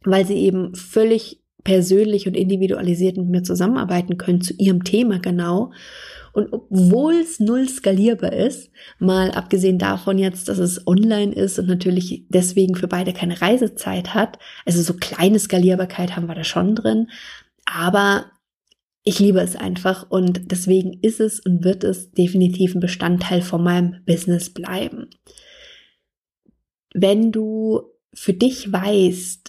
weil 0.03 0.25
sie 0.25 0.35
eben 0.35 0.75
völlig 0.75 1.44
persönlich 1.65 2.27
und 2.27 2.37
individualisiert 2.37 3.17
mit 3.17 3.27
mir 3.27 3.43
zusammenarbeiten 3.43 4.17
können 4.17 4.39
zu 4.39 4.53
ihrem 4.53 4.85
Thema 4.85 5.19
genau. 5.19 5.73
Und 6.31 6.51
obwohl 6.51 7.15
es 7.15 7.39
null 7.39 7.67
skalierbar 7.67 8.33
ist, 8.33 8.69
mal 8.99 9.31
abgesehen 9.31 9.79
davon 9.79 10.17
jetzt, 10.17 10.47
dass 10.47 10.57
es 10.57 10.85
online 10.85 11.33
ist 11.33 11.59
und 11.59 11.67
natürlich 11.67 12.25
deswegen 12.29 12.75
für 12.75 12.87
beide 12.87 13.13
keine 13.13 13.41
Reisezeit 13.41 14.13
hat, 14.13 14.37
also 14.65 14.81
so 14.81 14.93
kleine 14.93 15.39
Skalierbarkeit 15.39 16.15
haben 16.15 16.27
wir 16.27 16.35
da 16.35 16.43
schon 16.43 16.75
drin, 16.75 17.07
aber 17.65 18.25
ich 19.03 19.19
liebe 19.19 19.39
es 19.39 19.55
einfach 19.55 20.09
und 20.09 20.51
deswegen 20.51 20.99
ist 21.01 21.19
es 21.19 21.39
und 21.39 21.63
wird 21.63 21.83
es 21.83 22.11
definitiv 22.11 22.75
ein 22.75 22.81
Bestandteil 22.81 23.41
von 23.41 23.63
meinem 23.63 24.03
Business 24.05 24.49
bleiben. 24.49 25.09
Wenn 26.93 27.31
du 27.31 27.83
für 28.13 28.33
dich 28.33 28.71
weißt, 28.71 29.44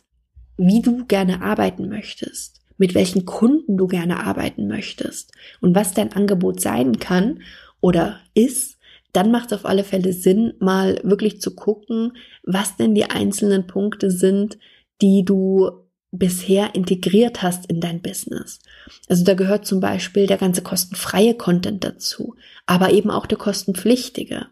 wie 0.56 0.82
du 0.82 1.04
gerne 1.06 1.42
arbeiten 1.42 1.88
möchtest, 1.88 2.60
mit 2.78 2.94
welchen 2.94 3.24
Kunden 3.24 3.76
du 3.76 3.86
gerne 3.86 4.20
arbeiten 4.20 4.68
möchtest 4.68 5.32
und 5.60 5.74
was 5.74 5.94
dein 5.94 6.12
Angebot 6.12 6.60
sein 6.60 6.98
kann 6.98 7.40
oder 7.80 8.20
ist, 8.34 8.76
dann 9.12 9.30
macht 9.30 9.52
es 9.52 9.58
auf 9.58 9.64
alle 9.64 9.84
Fälle 9.84 10.12
Sinn, 10.12 10.54
mal 10.58 11.00
wirklich 11.02 11.40
zu 11.40 11.54
gucken, 11.54 12.12
was 12.42 12.76
denn 12.76 12.94
die 12.94 13.08
einzelnen 13.08 13.66
Punkte 13.66 14.10
sind, 14.10 14.58
die 15.00 15.24
du 15.24 15.70
bisher 16.12 16.74
integriert 16.74 17.42
hast 17.42 17.66
in 17.66 17.80
dein 17.80 18.02
Business. 18.02 18.60
Also 19.08 19.24
da 19.24 19.34
gehört 19.34 19.66
zum 19.66 19.80
Beispiel 19.80 20.26
der 20.26 20.36
ganze 20.36 20.62
kostenfreie 20.62 21.34
Content 21.34 21.84
dazu, 21.84 22.34
aber 22.66 22.90
eben 22.92 23.10
auch 23.10 23.26
der 23.26 23.38
kostenpflichtige. 23.38 24.46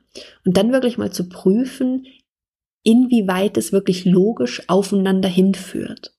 Und 0.45 0.57
dann 0.57 0.73
wirklich 0.73 0.99
mal 0.99 1.13
zu 1.13 1.29
prüfen, 1.29 2.07
inwieweit 2.85 3.57
es 3.57 3.73
wirklich 3.73 4.05
logisch 4.05 4.63
aufeinander 4.69 5.29
hinführt. 5.29 6.15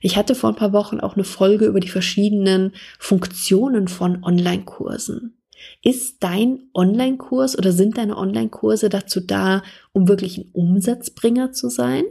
Ich 0.00 0.16
hatte 0.16 0.34
vor 0.34 0.50
ein 0.50 0.56
paar 0.56 0.72
Wochen 0.72 1.00
auch 1.00 1.14
eine 1.14 1.24
Folge 1.24 1.66
über 1.66 1.80
die 1.80 1.88
verschiedenen 1.88 2.72
Funktionen 2.98 3.88
von 3.88 4.22
Online-Kursen. 4.22 5.38
Ist 5.82 6.22
dein 6.22 6.68
Online-Kurs 6.74 7.56
oder 7.58 7.72
sind 7.72 7.96
deine 7.98 8.16
Online-Kurse 8.16 8.88
dazu 8.88 9.20
da, 9.20 9.62
um 9.92 10.08
wirklich 10.08 10.38
ein 10.38 10.50
Umsatzbringer 10.52 11.52
zu 11.52 11.68
sein? 11.68 12.04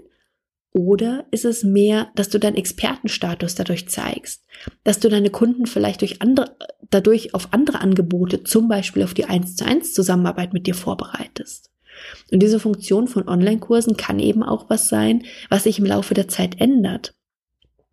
Oder 0.71 1.25
ist 1.29 1.45
es 1.45 1.63
mehr, 1.63 2.07
dass 2.15 2.29
du 2.29 2.39
deinen 2.39 2.55
Expertenstatus 2.55 3.53
dadurch 3.53 3.87
zeigst, 3.89 4.43
dass 4.83 4.99
du 4.99 5.07
deine 5.07 5.29
Kunden 5.29 5.67
vielleicht 5.67 6.01
durch 6.01 6.19
andere, 6.19 6.57
dadurch 6.89 7.35
auf 7.35 7.49
andere 7.53 7.79
Angebote, 7.79 8.43
zum 8.43 8.67
Beispiel 8.67 9.03
auf 9.03 9.13
die 9.13 9.25
1 9.25 9.55
zu 9.55 9.65
1 9.65 9.93
Zusammenarbeit 9.93 10.51
mit 10.51 10.65
dir 10.65 10.73
vorbereitest? 10.73 11.72
Und 12.31 12.41
diese 12.41 12.59
Funktion 12.59 13.07
von 13.07 13.27
Online-Kursen 13.27 13.97
kann 13.97 14.19
eben 14.19 14.43
auch 14.43 14.69
was 14.69 14.89
sein, 14.89 15.23
was 15.49 15.63
sich 15.63 15.79
im 15.79 15.85
Laufe 15.85 16.13
der 16.13 16.27
Zeit 16.27 16.59
ändert. 16.59 17.13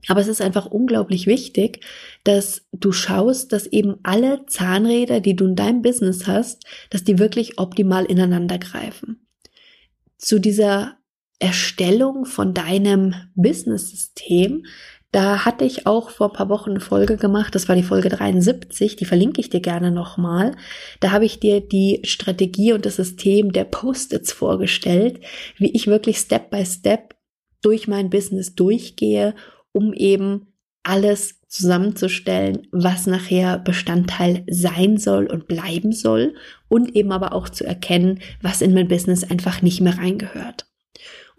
Aber 0.09 0.21
es 0.21 0.29
ist 0.29 0.41
einfach 0.41 0.67
unglaublich 0.67 1.27
wichtig, 1.27 1.85
dass 2.25 2.67
du 2.73 2.93
schaust, 2.93 3.53
dass 3.53 3.67
eben 3.67 3.97
alle 4.03 4.47
Zahnräder, 4.47 5.21
die 5.21 5.37
du 5.37 5.47
in 5.47 5.57
deinem 5.57 5.83
Business 5.83 6.27
hast, 6.27 6.65
dass 6.89 7.05
die 7.05 7.19
wirklich 7.19 7.59
optimal 7.59 8.07
ineinander 8.07 8.59
greifen. 8.59 9.27
Zu 10.17 10.39
dieser 10.39 10.97
Erstellung 11.39 12.27
von 12.27 12.55
deinem 12.55 13.15
Business-System. 13.35 14.67
Da 15.13 15.45
hatte 15.45 15.65
ich 15.65 15.87
auch 15.87 16.11
vor 16.11 16.29
ein 16.29 16.37
paar 16.37 16.49
Wochen 16.49 16.71
eine 16.71 16.81
Folge 16.81 17.17
gemacht, 17.17 17.55
das 17.57 17.69
war 17.69 17.75
die 17.75 17.83
Folge 17.83 18.09
73, 18.11 18.95
die 18.95 19.05
verlinke 19.05 19.41
ich 19.41 19.51
dir 19.51 19.61
gerne 19.61 19.91
nochmal. 19.91 20.57
Da 21.01 21.11
habe 21.11 21.25
ich 21.25 21.41
dir 21.41 21.61
die 21.61 22.01
Strategie 22.05 22.73
und 22.73 22.87
das 22.87 22.97
System 22.97 23.53
der 23.53 23.65
Post-its 23.65 24.33
vorgestellt, 24.33 25.21
wie 25.59 25.73
ich 25.73 25.89
wirklich 25.89 26.19
Step 26.19 26.51
by 26.51 26.65
Step 26.65 27.17
durch 27.61 27.89
mein 27.89 28.09
Business 28.09 28.55
durchgehe, 28.55 29.35
um 29.73 29.93
eben 29.93 30.47
alles 30.85 31.41
zusammenzustellen, 31.49 32.69
was 32.71 33.07
nachher 33.09 33.59
Bestandteil 33.59 34.45
sein 34.49 34.97
soll 34.97 35.27
und 35.27 35.49
bleiben 35.49 35.91
soll 35.93 36.35
und 36.69 36.95
eben 36.95 37.11
aber 37.11 37.35
auch 37.35 37.49
zu 37.49 37.67
erkennen, 37.67 38.21
was 38.41 38.63
in 38.63 38.73
mein 38.73 38.87
Business 38.87 39.25
einfach 39.25 39.61
nicht 39.61 39.81
mehr 39.81 39.99
reingehört. 39.99 40.70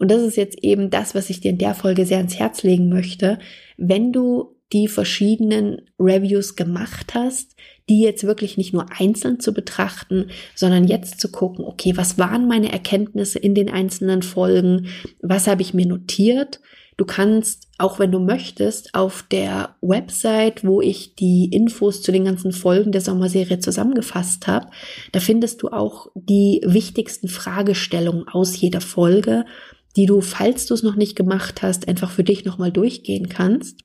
Und 0.01 0.09
das 0.09 0.23
ist 0.23 0.35
jetzt 0.35 0.57
eben 0.63 0.89
das, 0.89 1.13
was 1.13 1.29
ich 1.29 1.41
dir 1.41 1.51
in 1.51 1.59
der 1.59 1.75
Folge 1.75 2.07
sehr 2.07 2.17
ans 2.17 2.39
Herz 2.39 2.63
legen 2.63 2.89
möchte. 2.89 3.37
Wenn 3.77 4.11
du 4.11 4.55
die 4.73 4.87
verschiedenen 4.87 5.83
Reviews 5.99 6.55
gemacht 6.55 7.13
hast, 7.13 7.55
die 7.87 8.01
jetzt 8.01 8.23
wirklich 8.23 8.57
nicht 8.57 8.73
nur 8.73 8.87
einzeln 8.97 9.39
zu 9.39 9.53
betrachten, 9.53 10.31
sondern 10.55 10.87
jetzt 10.87 11.21
zu 11.21 11.29
gucken, 11.29 11.63
okay, 11.65 11.97
was 11.97 12.17
waren 12.17 12.47
meine 12.47 12.71
Erkenntnisse 12.71 13.37
in 13.37 13.53
den 13.53 13.69
einzelnen 13.69 14.23
Folgen? 14.23 14.87
Was 15.21 15.45
habe 15.45 15.61
ich 15.61 15.75
mir 15.75 15.85
notiert? 15.85 16.61
Du 16.97 17.05
kannst, 17.05 17.67
auch 17.77 17.99
wenn 17.99 18.11
du 18.11 18.17
möchtest, 18.17 18.95
auf 18.95 19.23
der 19.29 19.75
Website, 19.81 20.65
wo 20.65 20.81
ich 20.81 21.13
die 21.13 21.45
Infos 21.45 22.01
zu 22.01 22.11
den 22.11 22.25
ganzen 22.25 22.53
Folgen 22.53 22.91
der 22.91 23.01
Sommerserie 23.01 23.59
zusammengefasst 23.59 24.47
habe, 24.47 24.65
da 25.11 25.19
findest 25.19 25.61
du 25.61 25.69
auch 25.69 26.07
die 26.15 26.61
wichtigsten 26.65 27.27
Fragestellungen 27.27 28.27
aus 28.27 28.59
jeder 28.59 28.81
Folge 28.81 29.45
die 29.95 30.05
du, 30.05 30.21
falls 30.21 30.65
du 30.65 30.73
es 30.73 30.83
noch 30.83 30.95
nicht 30.95 31.15
gemacht 31.15 31.61
hast, 31.61 31.87
einfach 31.87 32.11
für 32.11 32.23
dich 32.23 32.45
nochmal 32.45 32.71
durchgehen 32.71 33.29
kannst. 33.29 33.81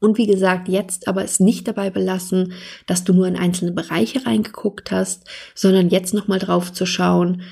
Und 0.00 0.18
wie 0.18 0.26
gesagt, 0.26 0.68
jetzt 0.68 1.08
aber 1.08 1.24
es 1.24 1.40
nicht 1.40 1.66
dabei 1.66 1.88
belassen, 1.90 2.52
dass 2.86 3.04
du 3.04 3.14
nur 3.14 3.26
in 3.26 3.36
einzelne 3.36 3.72
Bereiche 3.72 4.26
reingeguckt 4.26 4.90
hast, 4.90 5.24
sondern 5.54 5.88
jetzt 5.88 6.12
nochmal 6.12 6.38
drauf 6.38 6.72
zu 6.72 6.84
schauen, 6.84 7.42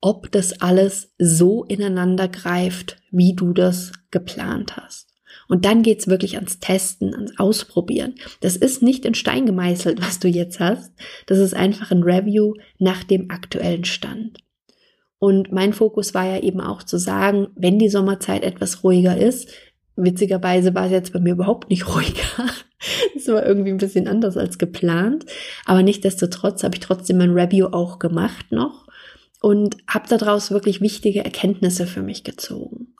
ob 0.00 0.30
das 0.32 0.60
alles 0.60 1.12
so 1.18 1.64
ineinander 1.64 2.28
greift, 2.28 2.96
wie 3.10 3.34
du 3.34 3.52
das 3.52 3.92
geplant 4.10 4.76
hast. 4.76 5.08
Und 5.48 5.64
dann 5.64 5.82
geht's 5.82 6.08
wirklich 6.08 6.36
ans 6.36 6.58
Testen, 6.60 7.14
ans 7.14 7.38
Ausprobieren. 7.38 8.14
Das 8.40 8.56
ist 8.56 8.82
nicht 8.82 9.04
in 9.04 9.14
Stein 9.14 9.46
gemeißelt, 9.46 10.00
was 10.00 10.18
du 10.18 10.28
jetzt 10.28 10.60
hast. 10.60 10.92
Das 11.26 11.38
ist 11.38 11.54
einfach 11.54 11.90
ein 11.90 12.02
Review 12.02 12.54
nach 12.78 13.02
dem 13.02 13.30
aktuellen 13.30 13.84
Stand. 13.84 14.38
Und 15.18 15.50
mein 15.52 15.72
Fokus 15.72 16.14
war 16.14 16.26
ja 16.26 16.40
eben 16.40 16.60
auch 16.60 16.82
zu 16.82 16.96
sagen, 16.96 17.48
wenn 17.56 17.78
die 17.78 17.88
Sommerzeit 17.88 18.44
etwas 18.44 18.84
ruhiger 18.84 19.16
ist, 19.16 19.48
Witzigerweise 20.00 20.76
war 20.76 20.86
es 20.86 20.92
jetzt 20.92 21.12
bei 21.12 21.18
mir 21.18 21.32
überhaupt 21.32 21.70
nicht 21.70 21.88
ruhiger. 21.94 22.46
Es 23.16 23.26
war 23.26 23.44
irgendwie 23.44 23.70
ein 23.70 23.78
bisschen 23.78 24.06
anders 24.06 24.36
als 24.36 24.56
geplant. 24.56 25.26
Aber 25.64 25.82
nichtdestotrotz 25.82 26.62
habe 26.62 26.76
ich 26.76 26.80
trotzdem 26.80 27.18
mein 27.18 27.32
Review 27.32 27.66
auch 27.66 27.98
gemacht 27.98 28.46
noch 28.50 28.86
und 29.40 29.76
habe 29.88 30.08
daraus 30.08 30.52
wirklich 30.52 30.80
wichtige 30.80 31.24
Erkenntnisse 31.24 31.86
für 31.86 32.02
mich 32.02 32.22
gezogen. 32.22 32.94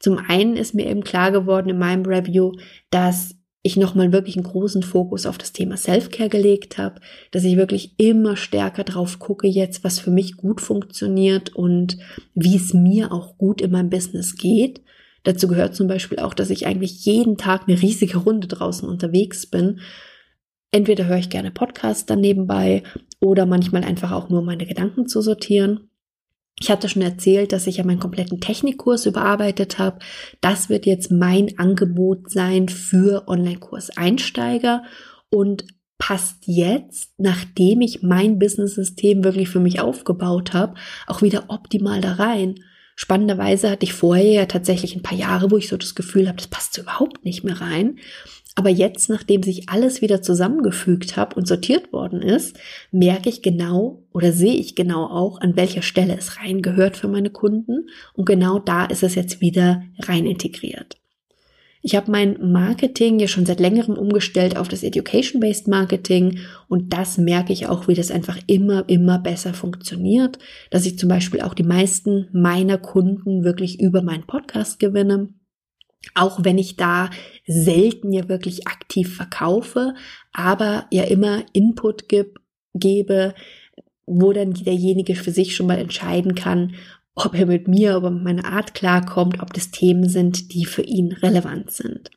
Zum 0.00 0.18
einen 0.18 0.56
ist 0.56 0.74
mir 0.74 0.86
eben 0.86 1.04
klar 1.04 1.30
geworden 1.30 1.68
in 1.68 1.78
meinem 1.78 2.04
Review, 2.04 2.52
dass 2.90 3.36
ich 3.62 3.76
nochmal 3.76 4.12
wirklich 4.12 4.36
einen 4.36 4.44
großen 4.44 4.82
Fokus 4.82 5.24
auf 5.24 5.38
das 5.38 5.52
Thema 5.52 5.76
Selfcare 5.76 6.28
gelegt 6.28 6.78
habe, 6.78 7.00
dass 7.30 7.44
ich 7.44 7.56
wirklich 7.56 7.94
immer 7.96 8.36
stärker 8.36 8.82
drauf 8.82 9.18
gucke 9.18 9.46
jetzt, 9.46 9.84
was 9.84 10.00
für 10.00 10.10
mich 10.10 10.36
gut 10.36 10.60
funktioniert 10.60 11.54
und 11.54 11.98
wie 12.34 12.56
es 12.56 12.74
mir 12.74 13.12
auch 13.12 13.38
gut 13.38 13.60
in 13.60 13.70
meinem 13.70 13.90
Business 13.90 14.36
geht 14.36 14.80
Dazu 15.24 15.46
gehört 15.46 15.74
zum 15.74 15.86
Beispiel 15.86 16.18
auch, 16.18 16.34
dass 16.34 16.50
ich 16.50 16.66
eigentlich 16.66 17.04
jeden 17.04 17.36
Tag 17.36 17.68
eine 17.68 17.80
riesige 17.80 18.18
Runde 18.18 18.48
draußen 18.48 18.88
unterwegs 18.88 19.46
bin. 19.46 19.80
Entweder 20.72 21.06
höre 21.06 21.18
ich 21.18 21.30
gerne 21.30 21.50
Podcasts 21.50 22.06
dann 22.06 22.20
nebenbei 22.20 22.82
oder 23.20 23.46
manchmal 23.46 23.84
einfach 23.84 24.10
auch 24.10 24.30
nur 24.30 24.42
meine 24.42 24.66
Gedanken 24.66 25.06
zu 25.06 25.20
sortieren. 25.20 25.88
Ich 26.62 26.70
hatte 26.70 26.88
schon 26.88 27.02
erzählt, 27.02 27.50
dass 27.50 27.66
ich 27.66 27.78
ja 27.78 27.84
meinen 27.84 27.98
kompletten 27.98 28.38
Technikkurs 28.38 29.04
überarbeitet 29.06 29.80
habe. 29.80 29.98
Das 30.40 30.68
wird 30.68 30.86
jetzt 30.86 31.10
mein 31.10 31.58
Angebot 31.58 32.30
sein 32.30 32.68
für 32.68 33.26
Online-Kurs-Einsteiger 33.26 34.84
und 35.28 35.64
passt 35.98 36.44
jetzt, 36.46 37.14
nachdem 37.18 37.80
ich 37.80 38.04
mein 38.04 38.38
Business-System 38.38 39.24
wirklich 39.24 39.48
für 39.48 39.58
mich 39.58 39.80
aufgebaut 39.80 40.52
habe, 40.52 40.74
auch 41.08 41.20
wieder 41.20 41.46
optimal 41.48 42.00
da 42.00 42.12
rein. 42.12 42.60
Spannenderweise 42.94 43.68
hatte 43.68 43.84
ich 43.84 43.92
vorher 43.92 44.32
ja 44.32 44.46
tatsächlich 44.46 44.94
ein 44.94 45.02
paar 45.02 45.18
Jahre, 45.18 45.50
wo 45.50 45.56
ich 45.56 45.66
so 45.66 45.76
das 45.76 45.96
Gefühl 45.96 46.28
habe, 46.28 46.36
das 46.38 46.46
passt 46.46 46.74
so 46.74 46.82
überhaupt 46.82 47.24
nicht 47.24 47.42
mehr 47.42 47.60
rein. 47.60 47.98
Aber 48.54 48.68
jetzt, 48.68 49.08
nachdem 49.08 49.42
sich 49.42 49.70
alles 49.70 50.02
wieder 50.02 50.20
zusammengefügt 50.20 51.16
habe 51.16 51.36
und 51.36 51.48
sortiert 51.48 51.92
worden 51.92 52.20
ist, 52.20 52.58
merke 52.90 53.30
ich 53.30 53.40
genau 53.40 54.04
oder 54.12 54.32
sehe 54.32 54.54
ich 54.54 54.74
genau 54.74 55.06
auch, 55.06 55.40
an 55.40 55.56
welcher 55.56 55.82
Stelle 55.82 56.16
es 56.18 56.38
reingehört 56.38 56.98
für 56.98 57.08
meine 57.08 57.30
Kunden. 57.30 57.88
Und 58.12 58.26
genau 58.26 58.58
da 58.58 58.84
ist 58.84 59.02
es 59.02 59.14
jetzt 59.14 59.40
wieder 59.40 59.82
rein 60.00 60.26
integriert. 60.26 60.98
Ich 61.84 61.96
habe 61.96 62.12
mein 62.12 62.52
Marketing 62.52 63.18
ja 63.18 63.26
schon 63.26 63.44
seit 63.44 63.58
längerem 63.58 63.96
umgestellt 63.96 64.56
auf 64.56 64.68
das 64.68 64.84
Education-Based 64.84 65.66
Marketing 65.66 66.38
und 66.68 66.92
das 66.92 67.18
merke 67.18 67.52
ich 67.52 67.66
auch, 67.66 67.88
wie 67.88 67.94
das 67.94 68.12
einfach 68.12 68.38
immer, 68.46 68.88
immer 68.88 69.18
besser 69.18 69.52
funktioniert, 69.52 70.38
dass 70.70 70.86
ich 70.86 70.96
zum 70.96 71.08
Beispiel 71.08 71.40
auch 71.40 71.54
die 71.54 71.64
meisten 71.64 72.28
meiner 72.32 72.78
Kunden 72.78 73.42
wirklich 73.42 73.80
über 73.80 74.00
meinen 74.00 74.28
Podcast 74.28 74.78
gewinne. 74.78 75.30
Auch 76.14 76.44
wenn 76.44 76.58
ich 76.58 76.76
da 76.76 77.10
selten 77.46 78.12
ja 78.12 78.28
wirklich 78.28 78.66
aktiv 78.68 79.16
verkaufe, 79.16 79.94
aber 80.32 80.86
ja 80.90 81.04
immer 81.04 81.44
Input 81.52 82.08
geb, 82.08 82.38
gebe, 82.74 83.34
wo 84.06 84.32
dann 84.32 84.52
derjenige 84.52 85.14
für 85.14 85.30
sich 85.30 85.54
schon 85.54 85.66
mal 85.66 85.78
entscheiden 85.78 86.34
kann, 86.34 86.74
ob 87.14 87.34
er 87.34 87.46
mit 87.46 87.68
mir, 87.68 87.96
ob 87.96 88.04
er 88.04 88.10
mit 88.10 88.24
meiner 88.24 88.44
Art 88.44 88.74
klarkommt, 88.74 89.42
ob 89.42 89.52
das 89.52 89.70
Themen 89.70 90.08
sind, 90.08 90.54
die 90.54 90.64
für 90.64 90.82
ihn 90.82 91.12
relevant 91.12 91.70
sind. 91.70 92.10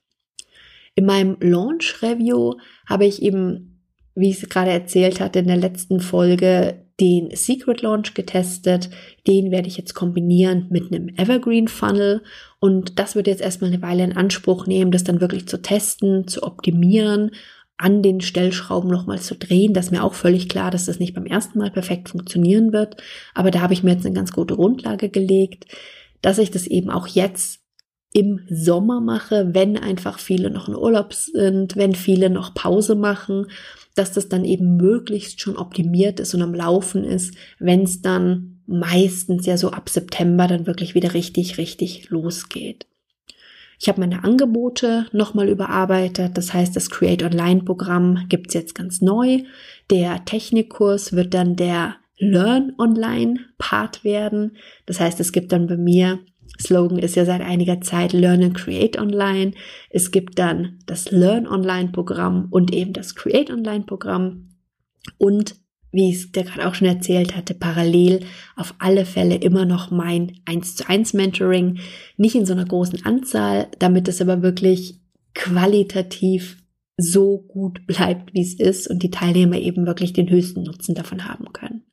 In 0.95 1.05
meinem 1.05 1.37
Launch-Review 1.41 2.53
habe 2.87 3.05
ich 3.05 3.21
eben, 3.21 3.81
wie 4.15 4.29
ich 4.29 4.41
es 4.41 4.49
gerade 4.49 4.71
erzählt 4.71 5.19
hatte, 5.19 5.39
in 5.39 5.47
der 5.47 5.57
letzten 5.57 5.99
Folge 5.99 6.84
den 6.99 7.29
Secret 7.35 7.81
Launch 7.81 8.13
getestet. 8.13 8.89
Den 9.27 9.51
werde 9.51 9.67
ich 9.67 9.77
jetzt 9.77 9.93
kombinieren 9.93 10.67
mit 10.69 10.91
einem 10.91 11.09
Evergreen 11.09 11.67
Funnel. 11.67 12.21
Und 12.59 12.99
das 12.99 13.15
wird 13.15 13.27
jetzt 13.27 13.41
erstmal 13.41 13.71
eine 13.71 13.81
Weile 13.81 14.03
in 14.03 14.15
Anspruch 14.15 14.65
nehmen, 14.65 14.91
das 14.91 15.03
dann 15.03 15.21
wirklich 15.21 15.47
zu 15.47 15.61
testen, 15.61 16.27
zu 16.27 16.43
optimieren 16.43 17.31
an 17.77 18.01
den 18.01 18.21
Stellschrauben 18.21 18.89
nochmal 18.89 19.19
zu 19.19 19.35
drehen. 19.35 19.73
Das 19.73 19.87
ist 19.87 19.91
mir 19.91 20.03
auch 20.03 20.13
völlig 20.13 20.47
klar, 20.47 20.71
dass 20.71 20.85
das 20.85 20.99
nicht 20.99 21.13
beim 21.13 21.25
ersten 21.25 21.59
Mal 21.59 21.71
perfekt 21.71 22.09
funktionieren 22.09 22.71
wird. 22.71 23.01
Aber 23.33 23.51
da 23.51 23.59
habe 23.59 23.73
ich 23.73 23.83
mir 23.83 23.91
jetzt 23.91 24.05
eine 24.05 24.15
ganz 24.15 24.31
gute 24.31 24.55
Grundlage 24.55 25.09
gelegt, 25.09 25.65
dass 26.21 26.37
ich 26.37 26.51
das 26.51 26.67
eben 26.67 26.89
auch 26.89 27.07
jetzt 27.07 27.59
im 28.13 28.39
Sommer 28.49 29.01
mache, 29.01 29.53
wenn 29.53 29.77
einfach 29.77 30.19
viele 30.19 30.49
noch 30.49 30.69
in 30.69 30.75
Urlaub 30.75 31.13
sind, 31.13 31.75
wenn 31.75 31.93
viele 31.93 32.29
noch 32.29 32.53
Pause 32.53 32.95
machen, 32.95 33.47
dass 33.95 34.11
das 34.11 34.29
dann 34.29 34.45
eben 34.45 34.77
möglichst 34.77 35.41
schon 35.41 35.57
optimiert 35.57 36.19
ist 36.19 36.35
und 36.35 36.41
am 36.41 36.53
Laufen 36.53 37.03
ist, 37.03 37.35
wenn 37.59 37.83
es 37.83 38.01
dann 38.01 38.61
meistens 38.67 39.45
ja 39.45 39.57
so 39.57 39.71
ab 39.71 39.89
September 39.89 40.47
dann 40.47 40.67
wirklich 40.67 40.95
wieder 40.95 41.13
richtig, 41.13 41.57
richtig 41.57 42.09
losgeht. 42.09 42.87
Ich 43.79 43.89
habe 43.89 43.99
meine 43.99 44.23
Angebote 44.23 45.07
nochmal 45.11 45.49
überarbeitet. 45.49 46.37
Das 46.37 46.53
heißt, 46.53 46.75
das 46.75 46.89
Create 46.89 47.23
Online 47.23 47.63
Programm 47.63 48.25
gibt's 48.29 48.53
jetzt 48.53 48.73
ganz 48.75 49.01
neu. 49.01 49.43
Der 49.89 50.23
Technikkurs 50.25 51.13
wird 51.13 51.33
dann 51.33 51.55
der 51.55 51.95
Learn 52.17 52.73
Online 52.77 53.39
Part 53.57 54.03
werden. 54.03 54.57
Das 54.85 54.99
heißt, 54.99 55.19
es 55.19 55.31
gibt 55.31 55.51
dann 55.51 55.67
bei 55.67 55.77
mir, 55.77 56.19
Slogan 56.59 56.99
ist 56.99 57.15
ja 57.15 57.25
seit 57.25 57.41
einiger 57.41 57.81
Zeit 57.81 58.13
Learn 58.13 58.43
and 58.43 58.55
Create 58.55 58.97
Online. 58.97 59.51
Es 59.89 60.11
gibt 60.11 60.39
dann 60.39 60.79
das 60.85 61.11
Learn 61.11 61.47
Online 61.47 61.89
Programm 61.91 62.47
und 62.49 62.73
eben 62.73 62.93
das 62.93 63.15
Create 63.15 63.51
Online 63.51 63.83
Programm. 63.83 64.49
Und 65.17 65.55
wie 65.91 66.09
ich 66.09 66.15
es 66.15 66.31
dir 66.31 66.43
gerade 66.43 66.67
auch 66.67 66.75
schon 66.75 66.87
erzählt 66.87 67.35
hatte, 67.37 67.53
parallel 67.53 68.25
auf 68.57 68.75
alle 68.79 69.05
Fälle 69.05 69.35
immer 69.35 69.65
noch 69.65 69.91
mein 69.91 70.39
1 70.45 70.75
zu 70.75 70.89
1 70.89 71.13
Mentoring. 71.13 71.79
Nicht 72.17 72.35
in 72.35 72.45
so 72.45 72.53
einer 72.53 72.65
großen 72.65 73.05
Anzahl, 73.05 73.67
damit 73.79 74.07
es 74.09 74.21
aber 74.21 74.41
wirklich 74.41 74.99
qualitativ 75.33 76.57
so 76.97 77.39
gut 77.47 77.87
bleibt, 77.87 78.33
wie 78.33 78.41
es 78.41 78.53
ist 78.53 78.89
und 78.89 79.03
die 79.03 79.11
Teilnehmer 79.11 79.57
eben 79.57 79.85
wirklich 79.85 80.11
den 80.11 80.29
höchsten 80.29 80.63
Nutzen 80.63 80.95
davon 80.95 81.27
haben 81.27 81.51
können. 81.53 81.84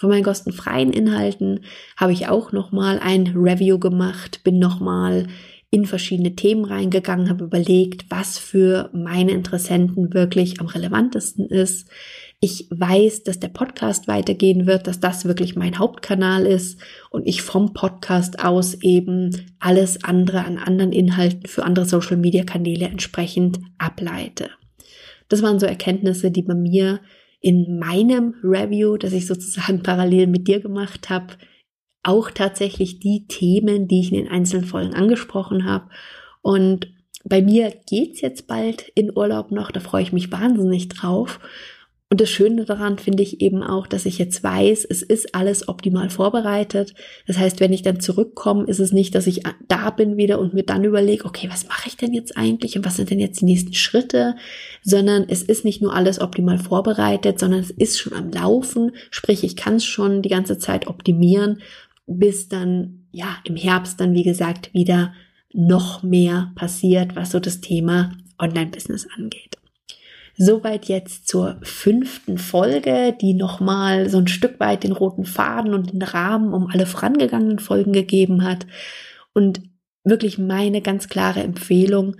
Von 0.00 0.08
meinen 0.08 0.24
kostenfreien 0.24 0.94
Inhalten 0.94 1.60
habe 1.94 2.12
ich 2.12 2.26
auch 2.26 2.52
nochmal 2.52 2.98
ein 3.00 3.34
Review 3.36 3.78
gemacht, 3.78 4.40
bin 4.42 4.58
nochmal 4.58 5.26
in 5.68 5.84
verschiedene 5.84 6.34
Themen 6.34 6.64
reingegangen, 6.64 7.28
habe 7.28 7.44
überlegt, 7.44 8.06
was 8.08 8.38
für 8.38 8.88
meine 8.94 9.32
Interessenten 9.32 10.14
wirklich 10.14 10.58
am 10.58 10.68
relevantesten 10.68 11.50
ist. 11.50 11.86
Ich 12.40 12.66
weiß, 12.70 13.24
dass 13.24 13.40
der 13.40 13.48
Podcast 13.48 14.08
weitergehen 14.08 14.66
wird, 14.66 14.86
dass 14.86 15.00
das 15.00 15.26
wirklich 15.26 15.54
mein 15.54 15.78
Hauptkanal 15.78 16.46
ist 16.46 16.80
und 17.10 17.26
ich 17.26 17.42
vom 17.42 17.74
Podcast 17.74 18.42
aus 18.42 18.80
eben 18.80 19.52
alles 19.58 20.02
andere 20.02 20.46
an 20.46 20.56
anderen 20.56 20.92
Inhalten 20.92 21.46
für 21.46 21.64
andere 21.64 21.84
Social-Media-Kanäle 21.84 22.86
entsprechend 22.86 23.60
ableite. 23.76 24.48
Das 25.28 25.42
waren 25.42 25.58
so 25.58 25.66
Erkenntnisse, 25.66 26.30
die 26.30 26.42
bei 26.42 26.54
mir 26.54 27.00
in 27.40 27.78
meinem 27.78 28.34
Review, 28.42 28.96
das 28.96 29.12
ich 29.12 29.26
sozusagen 29.26 29.82
parallel 29.82 30.26
mit 30.26 30.48
dir 30.48 30.60
gemacht 30.60 31.10
habe, 31.10 31.34
auch 32.02 32.30
tatsächlich 32.30 33.00
die 33.00 33.26
Themen, 33.26 33.88
die 33.88 34.00
ich 34.00 34.12
in 34.12 34.18
den 34.18 34.28
einzelnen 34.28 34.64
Folgen 34.64 34.94
angesprochen 34.94 35.64
habe. 35.64 35.90
Und 36.42 36.92
bei 37.24 37.42
mir 37.42 37.74
geht's 37.86 38.22
jetzt 38.22 38.46
bald 38.46 38.90
in 38.94 39.14
Urlaub 39.14 39.50
noch, 39.50 39.70
da 39.70 39.80
freue 39.80 40.02
ich 40.02 40.12
mich 40.12 40.32
wahnsinnig 40.32 40.88
drauf. 40.88 41.40
Und 42.12 42.20
das 42.20 42.28
Schöne 42.28 42.64
daran 42.64 42.98
finde 42.98 43.22
ich 43.22 43.40
eben 43.40 43.62
auch, 43.62 43.86
dass 43.86 44.04
ich 44.04 44.18
jetzt 44.18 44.42
weiß, 44.42 44.84
es 44.84 45.02
ist 45.02 45.32
alles 45.32 45.68
optimal 45.68 46.10
vorbereitet. 46.10 46.92
Das 47.28 47.38
heißt, 47.38 47.60
wenn 47.60 47.72
ich 47.72 47.82
dann 47.82 48.00
zurückkomme, 48.00 48.64
ist 48.64 48.80
es 48.80 48.90
nicht, 48.90 49.14
dass 49.14 49.28
ich 49.28 49.44
da 49.68 49.90
bin 49.90 50.16
wieder 50.16 50.40
und 50.40 50.52
mir 50.52 50.64
dann 50.64 50.82
überlege, 50.82 51.24
okay, 51.24 51.48
was 51.48 51.68
mache 51.68 51.86
ich 51.86 51.96
denn 51.96 52.12
jetzt 52.12 52.36
eigentlich 52.36 52.76
und 52.76 52.84
was 52.84 52.96
sind 52.96 53.10
denn 53.10 53.20
jetzt 53.20 53.42
die 53.42 53.44
nächsten 53.44 53.74
Schritte, 53.74 54.34
sondern 54.82 55.26
es 55.28 55.44
ist 55.44 55.64
nicht 55.64 55.82
nur 55.82 55.94
alles 55.94 56.20
optimal 56.20 56.58
vorbereitet, 56.58 57.38
sondern 57.38 57.60
es 57.60 57.70
ist 57.70 58.00
schon 58.00 58.14
am 58.14 58.32
Laufen. 58.32 58.90
Sprich, 59.12 59.44
ich 59.44 59.54
kann 59.54 59.76
es 59.76 59.84
schon 59.84 60.20
die 60.20 60.30
ganze 60.30 60.58
Zeit 60.58 60.88
optimieren, 60.88 61.62
bis 62.08 62.48
dann, 62.48 63.06
ja, 63.12 63.36
im 63.44 63.54
Herbst 63.54 64.00
dann, 64.00 64.14
wie 64.14 64.24
gesagt, 64.24 64.74
wieder 64.74 65.14
noch 65.52 66.02
mehr 66.02 66.50
passiert, 66.56 67.14
was 67.14 67.30
so 67.30 67.38
das 67.38 67.60
Thema 67.60 68.10
Online-Business 68.40 69.06
angeht. 69.16 69.49
Soweit 70.42 70.86
jetzt 70.86 71.28
zur 71.28 71.58
fünften 71.62 72.38
Folge, 72.38 73.14
die 73.20 73.34
nochmal 73.34 74.08
so 74.08 74.16
ein 74.16 74.26
Stück 74.26 74.58
weit 74.58 74.84
den 74.84 74.92
roten 74.92 75.26
Faden 75.26 75.74
und 75.74 75.92
den 75.92 76.00
Rahmen 76.00 76.54
um 76.54 76.66
alle 76.68 76.86
vorangegangenen 76.86 77.58
Folgen 77.58 77.92
gegeben 77.92 78.42
hat. 78.42 78.66
Und 79.34 79.60
wirklich 80.02 80.38
meine 80.38 80.80
ganz 80.80 81.10
klare 81.10 81.42
Empfehlung, 81.42 82.16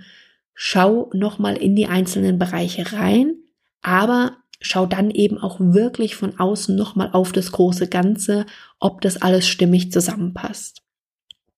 schau 0.53 1.09
nochmal 1.15 1.57
in 1.57 1.75
die 1.75 1.87
einzelnen 1.87 2.37
Bereiche 2.37 2.93
rein, 2.93 3.37
aber 3.81 4.37
schau 4.59 4.85
dann 4.85 5.09
eben 5.09 5.39
auch 5.39 5.59
wirklich 5.59 6.15
von 6.15 6.39
außen 6.39 6.75
nochmal 6.75 7.09
auf 7.13 7.31
das 7.31 7.51
große 7.51 7.87
Ganze, 7.87 8.45
ob 8.79 9.01
das 9.01 9.19
alles 9.19 9.47
stimmig 9.47 9.91
zusammenpasst. 9.91 10.83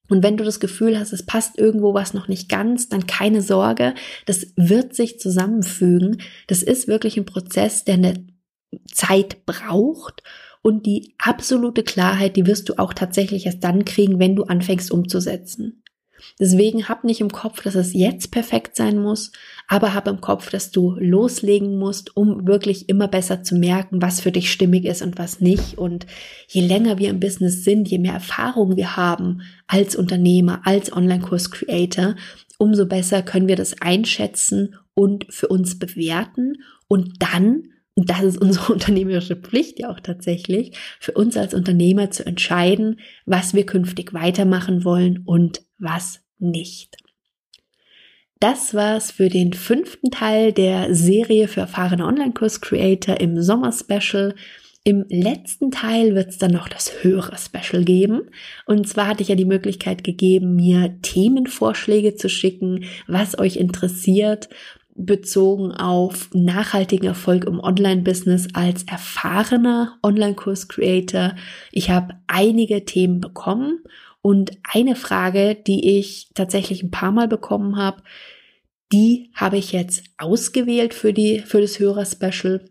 Und 0.10 0.22
wenn 0.22 0.38
du 0.38 0.44
das 0.44 0.60
Gefühl 0.60 1.00
hast, 1.00 1.13
es 1.13 1.26
passt 1.26 1.58
irgendwo 1.58 1.94
was 1.94 2.13
noch 2.13 2.28
nicht 2.28 2.50
ganz, 2.50 2.89
dann 2.89 3.08
keine 3.08 3.42
Sorge, 3.42 3.94
das 4.26 4.48
wird 4.56 4.96
sich 4.96 5.20
zusammenfügen. 5.20 6.22
Das 6.48 6.62
ist 6.62 6.88
wirklich 6.88 7.18
ein 7.18 7.26
Prozess, 7.26 7.86
der 7.86 7.96
eine 7.96 8.28
Zeit 8.92 9.46
braucht 9.46 10.24
und 10.62 10.86
die 10.86 11.16
absolute 11.20 11.84
Klarheit, 11.84 12.36
die 12.36 12.48
wirst 12.48 12.70
du 12.70 12.80
auch 12.80 12.94
tatsächlich 12.94 13.46
erst 13.46 13.63
dann 13.63 13.86
kriegen, 13.86 14.20
wenn 14.20 14.36
du 14.36 14.44
anfängst 14.44 14.92
umzusetzen. 14.92 15.83
Deswegen 16.40 16.90
hab 16.90 17.04
nicht 17.04 17.22
im 17.22 17.32
Kopf, 17.32 17.62
dass 17.62 17.76
es 17.76 17.94
jetzt 17.94 18.32
perfekt 18.32 18.76
sein 18.76 19.02
muss, 19.02 19.32
aber 19.68 19.94
hab 19.94 20.08
im 20.08 20.22
Kopf, 20.22 20.50
dass 20.50 20.72
du 20.72 20.96
loslegen 21.00 21.78
musst, 21.78 22.16
um 22.16 22.48
wirklich 22.48 22.90
immer 22.90 23.08
besser 23.08 23.44
zu 23.44 23.56
merken, 23.56 24.02
was 24.02 24.22
für 24.22 24.32
dich 24.32 24.52
stimmig 24.52 24.86
ist 24.86 25.02
und 25.02 25.18
was 25.18 25.40
nicht. 25.40 25.78
Und 25.78 26.06
je 26.48 26.62
länger 26.66 26.98
wir 26.98 27.10
im 27.10 27.20
Business 27.20 27.64
sind, 27.64 27.88
je 27.88 28.00
mehr 28.00 28.14
Erfahrung 28.14 28.76
wir 28.76 28.98
haben 28.98 29.42
als 29.68 29.96
Unternehmer, 29.96 30.62
als 30.66 30.92
Online-Kurs-Creator, 30.92 32.16
umso 32.58 32.86
besser 32.86 33.22
können 33.22 33.48
wir 33.48 33.56
das 33.56 33.82
einschätzen 33.82 34.76
und 34.94 35.26
für 35.30 35.48
uns 35.48 35.80
bewerten 35.80 36.58
und 36.88 37.22
dann 37.22 37.73
und 37.95 38.10
das 38.10 38.21
ist 38.23 38.41
unsere 38.41 38.73
unternehmerische 38.73 39.36
Pflicht 39.36 39.79
ja 39.79 39.89
auch 39.89 39.99
tatsächlich, 39.99 40.77
für 40.99 41.13
uns 41.13 41.38
als 41.38 41.53
Unternehmer 41.53 42.12
zu 42.12 42.25
entscheiden, 42.25 42.99
was 43.25 43.53
wir 43.53 43.65
künftig 43.65 44.13
weitermachen 44.13 44.84
wollen 44.84 45.23
und 45.25 45.62
was 45.77 46.21
nicht. 46.39 46.97
Das 48.39 48.73
war's 48.73 49.12
für 49.12 49.29
den 49.29 49.53
fünften 49.53 50.12
Teil 50.12 50.51
der 50.51 50.93
Serie 50.93 51.47
für 51.47 51.62
erfahrene 51.62 52.06
Online-Kurs-Creator 52.06 53.21
im 53.21 53.41
Sommer-Special. 53.41 54.36
Im 54.84 55.06
letzten 55.08 55.71
Teil 55.71 56.13
wird 56.13 56.32
es 56.32 56.39
dann 56.39 56.51
noch 56.51 56.67
das 56.67 57.03
höhere 57.03 57.38
Special 57.38 57.86
geben. 57.86 58.23
Und 58.65 58.86
zwar 58.89 59.08
hatte 59.08 59.23
ich 59.23 59.29
ja 59.29 59.36
die 59.36 59.45
Möglichkeit 59.45 60.03
gegeben, 60.03 60.58
mir 60.58 60.97
Themenvorschläge 61.01 62.15
zu 62.15 62.27
schicken, 62.27 62.84
was 63.08 63.39
euch 63.39 63.56
interessiert, 63.56 64.49
bezogen 64.95 65.71
auf 65.71 66.29
nachhaltigen 66.34 67.08
Erfolg 67.08 67.45
im 67.45 67.60
Online-Business 67.60 68.49
als 68.53 68.84
erfahrener 68.84 69.97
Online-Kurs-Creator. 70.03 71.36
Ich 71.71 71.89
habe 71.89 72.15
einige 72.27 72.86
Themen 72.86 73.19
bekommen 73.19 73.79
und 74.21 74.51
eine 74.63 74.95
Frage, 74.95 75.56
die 75.56 75.99
ich 75.99 76.29
tatsächlich 76.34 76.84
ein 76.84 76.91
paar 76.91 77.12
Mal 77.12 77.27
bekommen 77.27 77.77
habe, 77.77 78.03
die 78.91 79.32
habe 79.34 79.58
ich 79.58 79.71
jetzt 79.71 80.03
ausgewählt 80.17 80.93
für 80.93 81.13
die, 81.13 81.39
für 81.39 81.62
das 81.62 81.79
Hörer-Special. 81.79 82.63